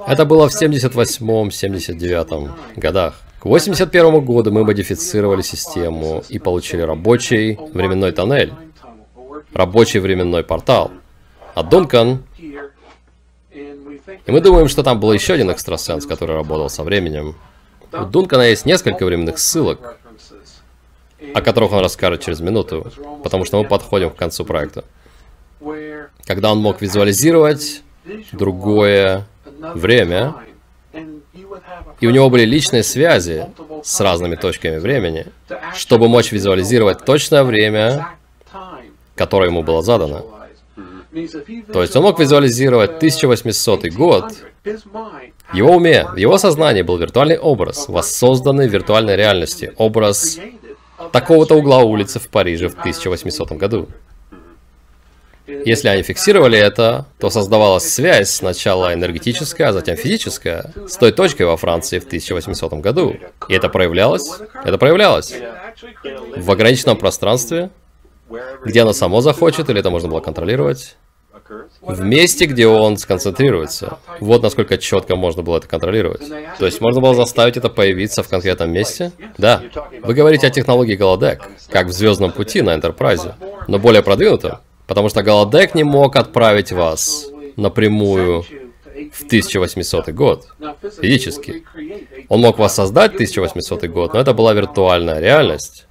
Это 0.07 0.25
было 0.25 0.49
в 0.49 0.53
78-79 0.63 2.51
годах. 2.77 3.21
К 3.41 3.47
81 3.47 4.25
году 4.25 4.53
мы 4.53 4.65
модифицировали 4.65 5.43
систему 5.43 6.23
и 6.29 6.39
получили 6.39 6.83
рабочий 6.83 7.59
временной 7.73 8.13
тоннель, 8.13 8.53
рабочий 9.53 9.99
временной 9.99 10.45
портал. 10.45 10.93
А 11.55 11.63
Дункан 11.63 12.23
и 14.07 14.31
мы 14.31 14.41
думаем, 14.41 14.69
что 14.69 14.83
там 14.83 15.01
был 15.01 15.13
еще 15.13 15.35
один 15.35 15.51
экстрасенс, 15.51 16.07
который 16.07 16.35
работал 16.35 16.69
со 16.69 16.83
временем. 16.83 17.37
У 17.93 18.05
Дункана 18.05 18.43
есть 18.43 18.67
несколько 18.67 19.05
временных 19.05 19.39
ссылок, 19.39 19.99
о 21.35 21.41
которых 21.41 21.73
он 21.73 21.81
расскажет 21.81 22.23
через 22.23 22.41
минуту, 22.41 22.91
потому 23.23 23.45
что 23.45 23.63
мы 23.63 23.69
подходим 23.69 24.11
к 24.11 24.17
концу 24.17 24.45
проекта. 24.45 24.85
Когда 26.27 26.53
он 26.53 26.59
мог 26.59 26.81
визуализировать 26.81 27.83
другое 28.33 29.27
время, 29.75 30.35
и 32.01 32.07
у 32.07 32.11
него 32.11 32.31
были 32.31 32.45
личные 32.45 32.83
связи 32.83 33.47
с 33.85 34.01
разными 34.01 34.35
точками 34.35 34.79
времени, 34.79 35.27
чтобы 35.75 36.09
мочь 36.09 36.33
визуализировать 36.33 37.05
точное 37.05 37.45
время, 37.45 38.09
которое 39.15 39.49
ему 39.51 39.63
было 39.63 39.83
задано. 39.83 40.42
То 41.73 41.83
есть 41.83 41.95
он 41.95 42.03
мог 42.05 42.19
визуализировать 42.19 42.97
1800 42.97 43.89
год. 43.89 44.33
Его 45.53 45.77
уме, 45.77 46.07
в 46.07 46.17
его 46.17 46.39
сознании 46.39 46.83
был 46.83 46.97
виртуальный 46.97 47.39
образ, 47.39 47.89
воссозданный 47.89 48.69
в 48.69 48.73
виртуальной 48.73 49.17
реальности, 49.17 49.73
образ 49.77 50.39
такого-то 51.13 51.55
угла 51.55 51.81
улицы 51.81 52.19
в 52.19 52.29
Париже 52.29 52.69
в 52.69 52.79
1800 52.79 53.53
году. 53.53 53.89
Если 55.47 55.89
они 55.89 56.03
фиксировали 56.03 56.59
это, 56.59 57.07
то 57.19 57.29
создавалась 57.29 57.93
связь 57.93 58.31
сначала 58.31 58.95
энергетическая, 58.95 59.69
а 59.69 59.73
затем 59.73 59.97
физическая, 59.97 60.73
с 60.89 60.97
той 60.97 61.13
точкой 61.13 61.43
во 61.43 61.57
Франции 61.57 61.99
в 61.99 62.07
1800 62.07 62.73
году. 62.75 63.17
И 63.49 63.55
это 63.55 63.69
проявлялось? 63.69 64.31
Это 64.65 64.79
проявлялось 64.79 65.35
в 66.37 66.51
ограниченном 66.51 66.97
пространстве, 66.97 67.71
где 68.65 68.83
оно 68.83 68.93
само 68.93 69.21
захочет, 69.21 69.69
или 69.69 69.81
это 69.81 69.91
можно 69.91 70.09
было 70.09 70.21
контролировать 70.21 70.97
в 71.81 72.01
месте, 72.01 72.47
где 72.47 72.67
он 72.67 72.97
сконцентрируется. 72.97 73.99
Вот 74.21 74.43
насколько 74.43 74.79
четко 74.79 75.17
можно 75.17 75.43
было 75.43 75.59
это 75.59 75.69
контролировать. 75.69 76.23
То 76.59 76.67
есть 76.67 76.81
можно 76.81 77.01
было 77.01 77.15
заставить 77.15 77.57
это 77.57 77.69
появиться 77.69 78.23
в 78.23 78.29
конкретном 78.29 78.71
месте? 78.71 79.13
Да. 79.39 79.63
Вы 80.03 80.15
говорите 80.15 80.47
о 80.47 80.51
технологии 80.51 80.95
Голодек, 80.95 81.43
как 81.69 81.89
в 81.89 81.93
Звездном 81.93 82.33
пути 82.33 82.63
на 82.63 82.75
Энтерпрайзе, 82.75 83.35
но 83.69 83.79
более 83.79 84.03
продвинуто, 84.03 84.61
потому 84.87 85.09
что 85.09 85.23
Голодек 85.23 85.75
не 85.75 85.85
мог 85.85 86.17
отправить 86.17 86.73
вас 86.73 87.27
напрямую 87.57 88.45
в 89.13 89.25
1800 89.25 90.11
год, 90.11 90.47
физически. 91.01 91.65
Он 92.29 92.41
мог 92.41 92.59
воссоздать 92.59 93.15
1800 93.15 93.87
год, 93.87 94.15
но 94.15 94.21
это 94.21 94.33
была 94.33 94.53
виртуальная 94.55 95.19
реальность. 95.19 95.87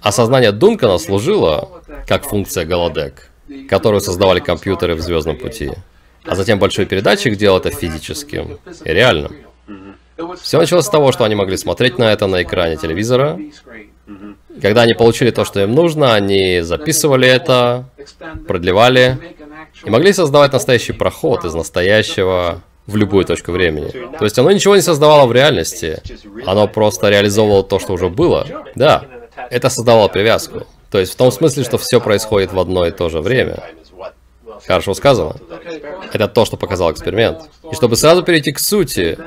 Осознание 0.00 0.52
Дункана 0.52 0.98
служило 0.98 1.82
как 2.06 2.24
функция 2.24 2.64
Голодек 2.64 3.31
которую 3.68 4.00
создавали 4.00 4.40
компьютеры 4.40 4.94
в 4.94 5.00
Звездном 5.00 5.36
пути. 5.36 5.72
А 6.24 6.34
затем 6.34 6.58
большой 6.58 6.86
передатчик 6.86 7.36
делал 7.36 7.58
это 7.58 7.70
физическим 7.70 8.58
и 8.84 8.92
реальным. 8.92 9.32
Все 10.40 10.58
началось 10.58 10.86
с 10.86 10.90
того, 10.90 11.12
что 11.12 11.24
они 11.24 11.34
могли 11.34 11.56
смотреть 11.56 11.98
на 11.98 12.12
это 12.12 12.26
на 12.26 12.42
экране 12.42 12.76
телевизора. 12.76 13.38
Когда 14.60 14.82
они 14.82 14.94
получили 14.94 15.30
то, 15.30 15.44
что 15.44 15.60
им 15.60 15.74
нужно, 15.74 16.14
они 16.14 16.60
записывали 16.60 17.26
это, 17.26 17.86
продлевали 18.46 19.18
и 19.84 19.90
могли 19.90 20.12
создавать 20.12 20.52
настоящий 20.52 20.92
проход 20.92 21.44
из 21.44 21.54
настоящего 21.54 22.62
в 22.86 22.96
любую 22.96 23.24
точку 23.24 23.52
времени. 23.52 23.90
То 24.18 24.24
есть 24.24 24.38
оно 24.38 24.50
ничего 24.50 24.76
не 24.76 24.82
создавало 24.82 25.26
в 25.26 25.32
реальности, 25.32 26.02
оно 26.46 26.68
просто 26.68 27.08
реализовывало 27.08 27.62
то, 27.64 27.78
что 27.78 27.92
уже 27.94 28.08
было. 28.08 28.46
Да, 28.74 29.06
это 29.50 29.70
создавало 29.70 30.08
привязку. 30.08 30.66
То 30.92 31.00
есть 31.00 31.14
в 31.14 31.16
том 31.16 31.32
смысле, 31.32 31.64
что 31.64 31.78
все 31.78 32.00
происходит 32.00 32.52
в 32.52 32.60
одно 32.60 32.86
и 32.86 32.90
то 32.90 33.08
же 33.08 33.20
время. 33.20 33.64
Хорошо 34.66 34.92
сказано. 34.92 35.36
Это 36.12 36.28
то, 36.28 36.44
что 36.44 36.58
показал 36.58 36.92
эксперимент. 36.92 37.48
И 37.70 37.74
чтобы 37.74 37.96
сразу 37.96 38.22
перейти 38.22 38.52
к 38.52 38.58
сути, 38.58 39.18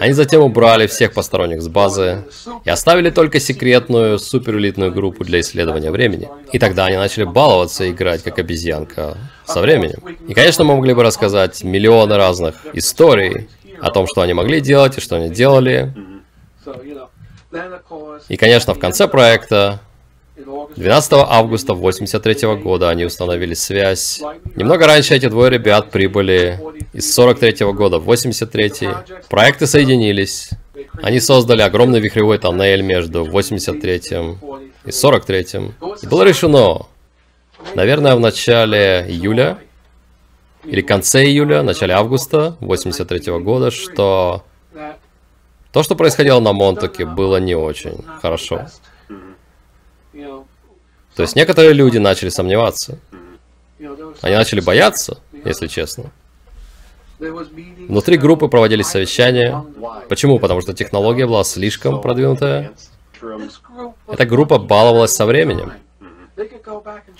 они 0.00 0.14
затем 0.14 0.42
убрали 0.42 0.86
всех 0.86 1.12
посторонних 1.12 1.60
с 1.60 1.68
базы 1.68 2.24
и 2.64 2.70
оставили 2.70 3.10
только 3.10 3.38
секретную 3.38 4.18
суперэлитную 4.18 4.92
группу 4.92 5.22
для 5.22 5.40
исследования 5.40 5.90
времени. 5.90 6.28
И 6.52 6.58
тогда 6.58 6.86
они 6.86 6.96
начали 6.96 7.24
баловаться 7.24 7.84
и 7.84 7.90
играть 7.90 8.22
как 8.22 8.38
обезьянка 8.38 9.18
со 9.44 9.60
временем. 9.60 10.02
И, 10.26 10.32
конечно, 10.32 10.64
мы 10.64 10.74
могли 10.74 10.94
бы 10.94 11.02
рассказать 11.02 11.62
миллионы 11.62 12.16
разных 12.16 12.54
историй 12.72 13.48
о 13.82 13.90
том, 13.90 14.06
что 14.06 14.22
они 14.22 14.32
могли 14.32 14.62
делать 14.62 14.96
и 14.96 15.02
что 15.02 15.16
они 15.16 15.28
делали. 15.28 15.94
И, 18.30 18.36
конечно, 18.38 18.72
в 18.72 18.78
конце 18.78 19.06
проекта 19.06 19.80
12 20.76 21.12
августа 21.12 21.74
83 21.74 22.56
года 22.56 22.88
они 22.90 23.04
установили 23.04 23.54
связь. 23.54 24.22
Немного 24.56 24.86
раньше 24.86 25.14
эти 25.14 25.28
двое 25.28 25.50
ребят 25.50 25.90
прибыли 25.90 26.60
из 26.92 27.12
43 27.14 27.72
года 27.72 27.98
в 27.98 28.04
83 28.04 28.88
Проекты 29.28 29.66
соединились. 29.66 30.50
Они 31.02 31.20
создали 31.20 31.62
огромный 31.62 32.00
вихревой 32.00 32.38
тоннель 32.38 32.82
между 32.82 33.24
83 33.24 34.02
и 34.86 34.92
43 34.92 35.46
И 36.02 36.06
было 36.06 36.22
решено, 36.22 36.86
наверное, 37.74 38.14
в 38.14 38.20
начале 38.20 39.06
июля 39.08 39.58
или 40.64 40.82
конце 40.82 41.24
июля, 41.24 41.62
начале 41.62 41.94
августа 41.94 42.56
83 42.60 43.38
года, 43.40 43.70
что 43.70 44.44
то, 45.72 45.82
что 45.82 45.94
происходило 45.94 46.40
на 46.40 46.52
Монтаке, 46.52 47.06
было 47.06 47.36
не 47.36 47.54
очень 47.54 48.04
хорошо. 48.20 48.66
То 50.12 51.22
есть 51.22 51.36
некоторые 51.36 51.72
люди 51.72 51.98
начали 51.98 52.28
сомневаться. 52.28 52.98
Они 54.20 54.34
начали 54.34 54.60
бояться, 54.60 55.18
если 55.44 55.66
честно. 55.66 56.10
Внутри 57.18 58.16
группы 58.16 58.48
проводились 58.48 58.86
совещания. 58.86 59.64
Почему? 60.08 60.38
Потому 60.38 60.60
что 60.62 60.72
технология 60.72 61.26
была 61.26 61.44
слишком 61.44 62.00
продвинутая. 62.00 62.72
Эта 64.08 64.24
группа 64.24 64.58
баловалась 64.58 65.12
со 65.12 65.26
временем. 65.26 65.72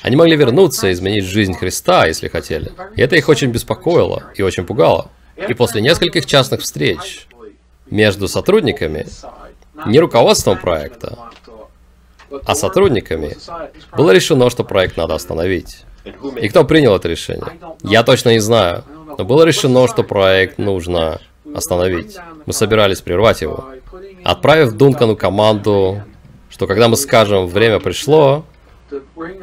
Они 0.02 0.16
могли 0.16 0.36
вернуться 0.36 0.88
и 0.88 0.92
изменить 0.92 1.24
жизнь 1.24 1.54
Христа, 1.54 2.06
если 2.06 2.28
хотели. 2.28 2.72
И 2.96 3.02
это 3.02 3.16
их 3.16 3.28
очень 3.28 3.50
беспокоило 3.50 4.24
и 4.34 4.42
очень 4.42 4.64
пугало. 4.64 5.10
И 5.36 5.52
после 5.54 5.82
нескольких 5.82 6.24
частных 6.26 6.62
встреч 6.62 7.26
между 7.90 8.28
сотрудниками, 8.28 9.06
не 9.86 9.98
руководством 9.98 10.58
проекта, 10.58 11.18
а 12.44 12.54
сотрудниками, 12.54 13.36
было 13.96 14.10
решено, 14.10 14.50
что 14.50 14.64
проект 14.64 14.96
надо 14.96 15.14
остановить. 15.14 15.84
И 16.40 16.48
кто 16.48 16.64
принял 16.64 16.94
это 16.94 17.08
решение? 17.08 17.46
Я 17.82 18.02
точно 18.02 18.30
не 18.30 18.40
знаю, 18.40 18.84
но 19.18 19.24
было 19.24 19.44
решено, 19.44 19.88
что 19.88 20.02
проект 20.02 20.58
нужно 20.58 21.20
остановить. 21.54 22.16
Мы 22.46 22.52
собирались 22.52 23.00
прервать 23.00 23.42
его. 23.42 23.68
Отправив 24.24 24.72
Дункану 24.72 25.16
команду, 25.16 26.02
что 26.48 26.66
когда 26.66 26.88
мы 26.88 26.96
скажем 26.96 27.46
«время 27.46 27.80
пришло», 27.80 28.44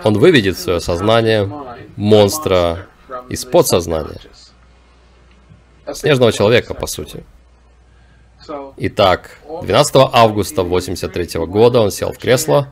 он 0.04 0.17
выведет 0.17 0.58
в 0.58 0.60
свое 0.60 0.80
сознание 0.80 1.50
монстра 1.95 2.88
из 3.30 3.45
подсознания. 3.45 4.19
Снежного 5.93 6.32
человека, 6.34 6.73
по 6.73 6.86
сути. 6.86 7.23
Итак, 8.78 9.40
12 9.62 9.96
августа 10.12 10.64
83 10.64 11.46
года 11.46 11.82
он 11.82 11.92
сел 11.92 12.12
в 12.12 12.18
кресло, 12.18 12.72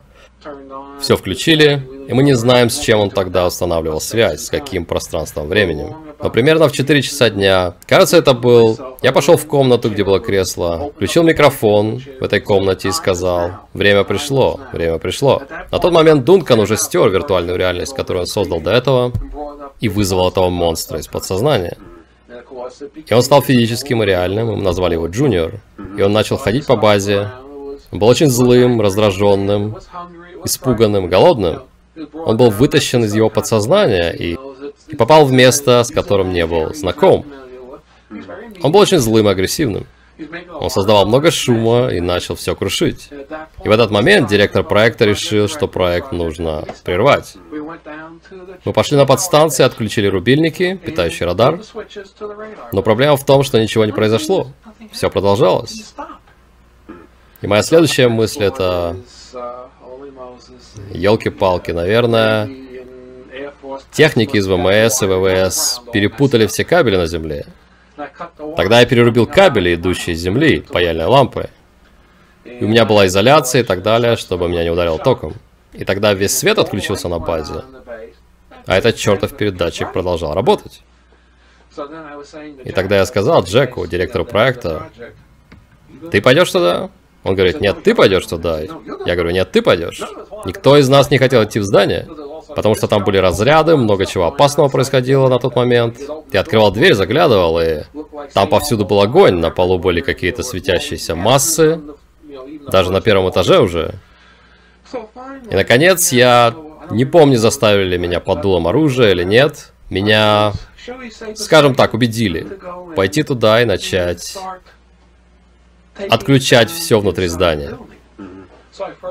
все 1.02 1.18
включили, 1.18 1.82
и 2.08 2.14
мы 2.14 2.24
не 2.24 2.34
знаем, 2.34 2.70
с 2.70 2.80
чем 2.80 3.00
он 3.00 3.10
тогда 3.10 3.48
устанавливал 3.48 4.00
связь, 4.00 4.46
с 4.46 4.50
каким 4.50 4.86
пространством 4.86 5.48
временем. 5.48 5.96
Но 6.22 6.30
примерно 6.30 6.68
в 6.70 6.72
4 6.72 7.02
часа 7.02 7.30
дня, 7.30 7.74
кажется, 7.86 8.18
это 8.18 8.34
был... 8.34 8.80
Я 9.02 9.12
пошел 9.12 9.38
в 9.38 9.46
комнату, 9.46 9.90
где 9.90 10.04
было 10.04 10.20
кресло, 10.20 10.92
включил 10.96 11.24
микрофон 11.24 12.02
в 12.20 12.24
этой 12.24 12.40
комнате 12.40 12.90
и 12.90 12.92
сказал, 12.92 13.52
время 13.74 14.04
пришло, 14.04 14.60
время 14.72 14.98
пришло. 14.98 15.42
На 15.72 15.80
тот 15.80 15.92
момент 15.92 16.24
Дункан 16.24 16.60
уже 16.60 16.78
стер 16.78 17.10
виртуальную 17.10 17.58
реальность, 17.58 17.96
которую 17.96 18.22
он 18.22 18.28
создал 18.28 18.62
до 18.62 18.72
этого, 18.72 19.12
и 19.82 19.90
вызвал 19.90 20.30
этого 20.30 20.50
монстра 20.50 21.00
из 21.00 21.08
подсознания. 21.08 21.78
И 23.08 23.14
он 23.14 23.22
стал 23.22 23.42
физическим 23.42 24.04
и 24.04 24.06
реальным, 24.06 24.48
мы 24.48 24.58
назвали 24.58 24.94
его 24.94 25.08
Джуниор. 25.08 25.60
И 25.98 26.02
он 26.02 26.12
начал 26.12 26.38
ходить 26.38 26.66
по 26.66 26.76
базе. 26.76 27.32
Он 27.92 28.00
был 28.00 28.08
очень 28.08 28.30
злым, 28.30 28.82
раздраженным, 28.82 29.78
испуганным, 30.44 31.08
голодным. 31.08 31.64
Он 32.14 32.38
был 32.38 32.50
вытащен 32.50 33.04
из 33.06 33.14
его 33.14 33.30
подсознания 33.30 34.12
и, 34.12 34.38
и 34.88 34.96
попал 34.96 35.26
в 35.26 35.32
место, 35.32 35.84
с 35.84 35.92
которым 35.92 36.34
не 36.34 36.46
был 36.46 36.74
знаком. 36.74 37.26
Он 38.62 38.72
был 38.72 38.80
очень 38.80 39.00
злым 39.00 39.28
и 39.28 39.32
агрессивным. 39.32 39.88
Он 40.54 40.70
создавал 40.70 41.06
много 41.06 41.30
шума 41.30 41.90
и 41.90 42.00
начал 42.00 42.36
все 42.36 42.56
крушить. 42.56 43.10
И 43.64 43.68
в 43.68 43.72
этот 43.72 43.92
момент 43.92 44.30
директор 44.30 44.64
проекта 44.64 45.06
решил, 45.06 45.50
что 45.50 45.68
проект 45.68 46.12
нужно 46.12 46.66
прервать. 46.84 47.36
Мы 48.64 48.74
пошли 48.74 48.98
на 48.98 49.06
подстанции, 49.06 49.64
отключили 49.64 50.08
рубильники, 50.08 50.76
питающий 50.76 51.26
радар. 51.26 51.60
Но 52.72 52.82
проблема 52.82 53.18
в 53.18 53.26
том, 53.26 53.44
что 53.44 53.60
ничего 53.62 53.86
не 53.86 53.92
произошло. 53.92 54.48
Все 54.92 55.10
продолжалось. 55.10 55.94
И 57.42 57.48
моя 57.48 57.64
следующая 57.64 58.08
мысль 58.08 58.44
это... 58.44 58.98
Елки-палки, 60.92 61.72
наверное, 61.72 62.50
техники 63.92 64.38
из 64.38 64.48
ВМС 64.48 65.02
и 65.02 65.06
ВВС 65.06 65.82
перепутали 65.92 66.48
все 66.48 66.64
кабели 66.66 66.98
на 66.98 67.08
Земле. 67.08 67.46
Тогда 68.58 68.80
я 68.80 68.86
перерубил 68.86 69.26
кабели, 69.26 69.76
идущие 69.76 70.16
с 70.16 70.20
Земли, 70.20 70.62
паяльной 70.62 71.06
лампы. 71.06 71.50
И 72.44 72.64
у 72.64 72.68
меня 72.68 72.86
была 72.86 73.08
изоляция 73.08 73.62
и 73.62 73.64
так 73.64 73.82
далее, 73.82 74.16
чтобы 74.18 74.50
меня 74.50 74.64
не 74.64 74.70
ударил 74.70 75.00
током. 75.00 75.34
И 75.78 75.84
тогда 75.86 76.14
весь 76.14 76.38
свет 76.38 76.58
отключился 76.58 77.08
на 77.08 77.20
базе. 77.20 77.64
А 78.66 78.78
этот 78.78 78.96
чертов 78.96 79.36
передатчик 79.36 79.92
продолжал 79.94 80.34
работать. 80.34 80.82
И 82.64 82.72
тогда 82.72 82.98
я 82.98 83.06
сказал 83.06 83.44
Джеку, 83.44 83.86
директору 83.86 84.26
проекта, 84.26 84.90
ты 86.12 86.22
пойдешь 86.22 86.52
туда? 86.52 86.90
Он 87.24 87.36
говорит, 87.36 87.60
нет, 87.60 87.84
ты 87.84 87.96
пойдешь 87.96 88.26
туда. 88.26 88.62
Я 88.62 89.16
говорю, 89.16 89.32
нет, 89.32 89.52
ты 89.52 89.62
пойдешь. 89.62 90.02
Никто 90.46 90.78
из 90.78 90.88
нас 90.88 91.10
не 91.10 91.18
хотел 91.18 91.44
идти 91.44 91.60
в 91.60 91.64
здание, 91.64 92.08
потому 92.48 92.76
что 92.76 92.88
там 92.88 93.04
были 93.04 93.18
разряды, 93.18 93.76
много 93.76 94.06
чего 94.06 94.26
опасного 94.26 94.70
происходило 94.70 95.28
на 95.28 95.40
тот 95.40 95.56
момент. 95.56 95.98
Ты 96.32 96.38
открывал 96.38 96.72
дверь, 96.72 96.94
заглядывал, 96.94 97.60
и 97.60 97.84
там 98.34 98.48
повсюду 98.48 98.86
был 98.86 99.02
огонь, 99.02 99.36
на 99.36 99.50
полу 99.50 99.80
были 99.80 100.02
какие-то 100.02 100.44
светящиеся 100.44 101.16
массы, 101.16 101.82
даже 102.72 102.92
на 102.92 103.02
первом 103.02 103.30
этаже 103.30 103.60
уже. 103.60 103.96
И, 105.50 105.56
наконец, 105.56 106.12
я 106.12 106.54
не 106.92 107.06
помню, 107.06 107.38
заставили 107.38 107.98
меня 107.98 108.20
под 108.20 108.42
дулом 108.42 108.68
оружия 108.68 109.12
или 109.12 109.24
нет. 109.24 109.72
Меня, 109.90 110.54
скажем 111.36 111.76
так, 111.76 111.94
убедили 111.94 112.48
пойти 112.96 113.24
туда 113.24 113.62
и 113.62 113.66
начать 113.66 114.38
отключать 116.10 116.70
все 116.70 117.00
внутри 117.00 117.28
здания. 117.28 117.78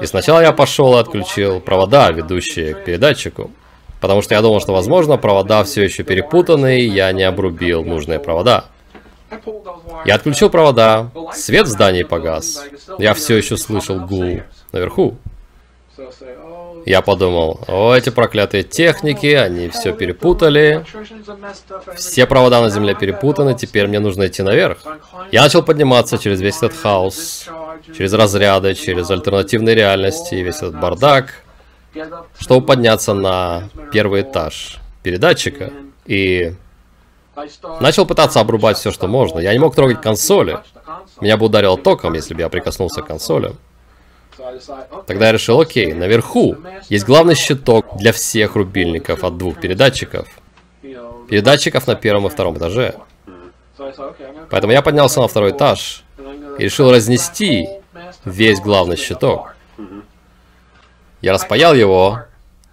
И 0.01 0.07
сначала 0.07 0.40
я 0.40 0.53
пошел 0.53 0.94
и 0.97 1.01
отключил 1.01 1.61
провода, 1.61 2.11
ведущие 2.11 2.75
к 2.75 2.85
передатчику. 2.85 3.51
Потому 4.01 4.20
что 4.20 4.35
я 4.35 4.42
думал, 4.42 4.61
что, 4.61 4.75
возможно, 4.75 5.16
провода 5.16 5.64
все 5.64 5.83
еще 5.83 6.03
перепутаны, 6.03 6.81
и 6.81 6.88
я 6.88 7.11
не 7.12 7.23
обрубил 7.23 7.83
нужные 7.85 8.18
провода. 8.18 8.66
Я 10.05 10.16
отключил 10.16 10.51
провода, 10.51 11.11
свет 11.33 11.66
в 11.66 11.70
здании 11.70 12.03
погас. 12.03 12.62
Я 12.99 13.14
все 13.14 13.37
еще 13.37 13.57
слышал 13.57 13.99
гул 14.01 14.42
наверху. 14.73 15.16
Я 16.87 17.02
подумал, 17.02 17.61
о, 17.68 17.94
эти 17.94 18.11
проклятые 18.11 18.62
техники, 18.62 19.26
они 19.26 19.68
все 19.68 19.92
перепутали. 19.92 20.85
Все 21.94 22.26
провода 22.26 22.61
на 22.61 22.70
земле 22.70 22.94
перепутаны, 22.94 23.54
теперь 23.54 23.87
мне 23.87 24.00
нужно 24.00 24.26
идти 24.26 24.42
наверх. 24.42 24.78
Я 25.30 25.42
начал 25.42 25.62
подниматься 25.62 26.18
через 26.18 26.40
весь 26.40 26.57
этот 26.59 26.74
хаос, 26.74 27.48
через 27.96 28.12
разряды, 28.12 28.74
через 28.74 29.11
альтернативные 29.11 29.74
реальности, 29.74 30.35
весь 30.35 30.57
этот 30.57 30.78
бардак, 30.78 31.42
чтобы 32.38 32.66
подняться 32.66 33.14
на 33.14 33.68
первый 33.92 34.22
этаж. 34.22 34.78
передатчика 35.02 35.70
и 36.07 36.54
начал 37.80 38.07
пытаться 38.07 38.40
обрубать 38.40 38.78
все, 38.78 38.90
что 38.90 39.07
можно. 39.07 39.38
Я 39.38 39.52
не 39.52 39.59
мог 39.59 39.74
трогать 39.74 40.00
консоли. 40.00 40.59
Меня 41.20 41.37
бы 41.37 41.46
ударило 41.46 41.76
током, 41.78 42.14
если 42.14 42.35
бы 42.35 42.40
я 42.40 42.48
прикоснулся 42.48 43.02
к 43.02 43.07
консоли. 43.07 43.54
Тогда 45.07 45.26
я 45.26 45.33
решил, 45.33 45.61
окей, 45.61 45.92
наверху 45.92 46.57
есть 46.88 47.04
главный 47.04 47.35
щиток 47.35 47.96
для 47.96 48.12
всех 48.12 48.57
рубильников 48.57 49.24
от 49.24 49.37
двух 49.38 49.61
передатчиков. 49.61 50.28
Передатчиков 51.28 51.87
на 51.87 51.94
первом 51.94 52.26
и 52.26 52.30
втором 52.30 52.59
этаже. 52.59 52.94
Поэтому 54.50 54.72
я 54.72 54.83
поднялся 54.83 55.20
на 55.20 55.28
второй 55.28 55.50
этаж 55.52 56.04
и 56.59 56.64
решил 56.64 56.90
разнести 56.90 57.68
весь 58.24 58.61
главный 58.61 58.96
щиток. 58.96 59.54
Я 61.20 61.33
распаял 61.33 61.74
его, 61.74 62.20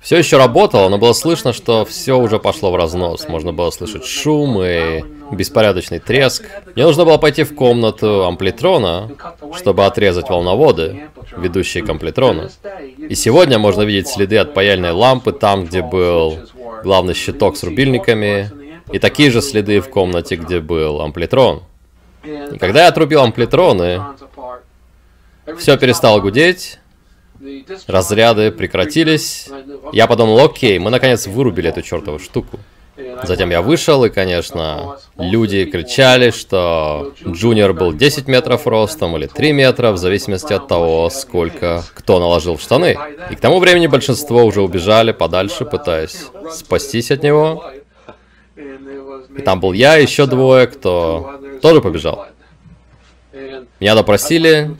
все 0.01 0.17
еще 0.17 0.37
работало, 0.37 0.89
но 0.89 0.97
было 0.97 1.13
слышно, 1.13 1.53
что 1.53 1.85
все 1.85 2.17
уже 2.17 2.39
пошло 2.39 2.71
в 2.71 2.75
разнос. 2.75 3.27
Можно 3.27 3.53
было 3.53 3.69
слышать 3.69 4.03
шум 4.03 4.59
и 4.63 5.03
беспорядочный 5.31 5.99
треск. 5.99 6.43
Мне 6.75 6.85
нужно 6.85 7.05
было 7.05 7.17
пойти 7.17 7.43
в 7.43 7.53
комнату 7.53 8.25
амплитрона, 8.25 9.11
чтобы 9.55 9.85
отрезать 9.85 10.27
волноводы, 10.27 11.07
ведущие 11.37 11.83
к 11.83 11.89
амплитрону. 11.89 12.49
И 12.97 13.13
сегодня 13.13 13.59
можно 13.59 13.83
видеть 13.83 14.07
следы 14.07 14.37
от 14.37 14.55
паяльной 14.55 14.91
лампы 14.91 15.33
там, 15.33 15.65
где 15.65 15.83
был 15.83 16.39
главный 16.83 17.13
щиток 17.13 17.55
с 17.55 17.63
рубильниками, 17.63 18.51
и 18.91 18.97
такие 18.97 19.29
же 19.29 19.41
следы 19.41 19.79
в 19.81 19.89
комнате, 19.89 20.35
где 20.35 20.59
был 20.59 20.99
амплитрон. 20.99 21.61
И 22.23 22.57
когда 22.57 22.83
я 22.83 22.87
отрубил 22.87 23.21
амплитроны, 23.21 24.01
все 25.57 25.77
перестало 25.77 26.19
гудеть, 26.19 26.79
разряды 27.87 28.51
прекратились. 28.51 29.49
Я 29.93 30.07
подумал, 30.07 30.39
окей, 30.39 30.79
мы 30.79 30.89
наконец 30.89 31.27
вырубили 31.27 31.69
эту 31.69 31.81
чертову 31.81 32.19
штуку. 32.19 32.59
Затем 33.23 33.49
я 33.49 33.61
вышел, 33.61 34.03
и, 34.05 34.09
конечно, 34.09 34.97
люди 35.17 35.65
кричали, 35.65 36.31
что 36.31 37.13
Джуниор 37.25 37.73
был 37.73 37.93
10 37.93 38.27
метров 38.27 38.67
ростом 38.67 39.15
или 39.17 39.27
3 39.27 39.53
метра, 39.53 39.91
в 39.91 39.97
зависимости 39.97 40.53
от 40.53 40.67
того, 40.67 41.09
сколько 41.09 41.83
кто 41.93 42.19
наложил 42.19 42.57
в 42.57 42.61
штаны. 42.61 42.97
И 43.29 43.35
к 43.35 43.39
тому 43.39 43.59
времени 43.59 43.87
большинство 43.87 44.43
уже 44.43 44.61
убежали 44.61 45.11
подальше, 45.11 45.65
пытаясь 45.65 46.25
спастись 46.51 47.11
от 47.11 47.23
него. 47.23 47.63
И 48.55 49.41
там 49.41 49.59
был 49.59 49.73
я 49.73 49.95
еще 49.95 50.25
двое, 50.25 50.67
кто 50.67 51.39
тоже 51.61 51.81
побежал. 51.81 52.27
Меня 53.79 53.95
допросили, 53.95 54.75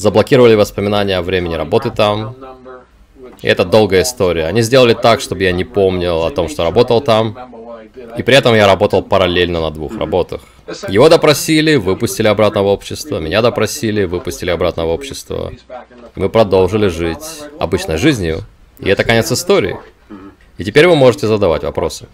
заблокировали 0.00 0.54
воспоминания 0.54 1.18
о 1.18 1.22
времени 1.22 1.54
работы 1.54 1.90
там. 1.90 2.34
И 3.42 3.46
это 3.46 3.64
долгая 3.64 4.02
история. 4.02 4.46
Они 4.46 4.62
сделали 4.62 4.94
так, 4.94 5.20
чтобы 5.20 5.42
я 5.42 5.52
не 5.52 5.64
помнил 5.64 6.24
о 6.24 6.30
том, 6.30 6.48
что 6.48 6.64
работал 6.64 7.00
там. 7.00 7.36
И 8.16 8.22
при 8.22 8.34
этом 8.34 8.54
я 8.54 8.66
работал 8.66 9.02
параллельно 9.02 9.60
на 9.60 9.70
двух 9.70 9.98
работах. 9.98 10.40
Его 10.88 11.08
допросили, 11.08 11.76
выпустили 11.76 12.28
обратно 12.28 12.62
в 12.62 12.66
общество. 12.66 13.18
Меня 13.18 13.42
допросили, 13.42 14.04
выпустили 14.04 14.50
обратно 14.50 14.86
в 14.86 14.88
общество. 14.88 15.52
Мы 16.14 16.28
продолжили 16.28 16.88
жить 16.88 17.26
обычной 17.58 17.98
жизнью. 17.98 18.40
И 18.78 18.88
это 18.88 19.04
конец 19.04 19.30
истории. 19.30 19.76
И 20.56 20.64
теперь 20.64 20.86
вы 20.86 20.96
можете 20.96 21.26
задавать 21.26 21.62
вопросы. 21.62 22.06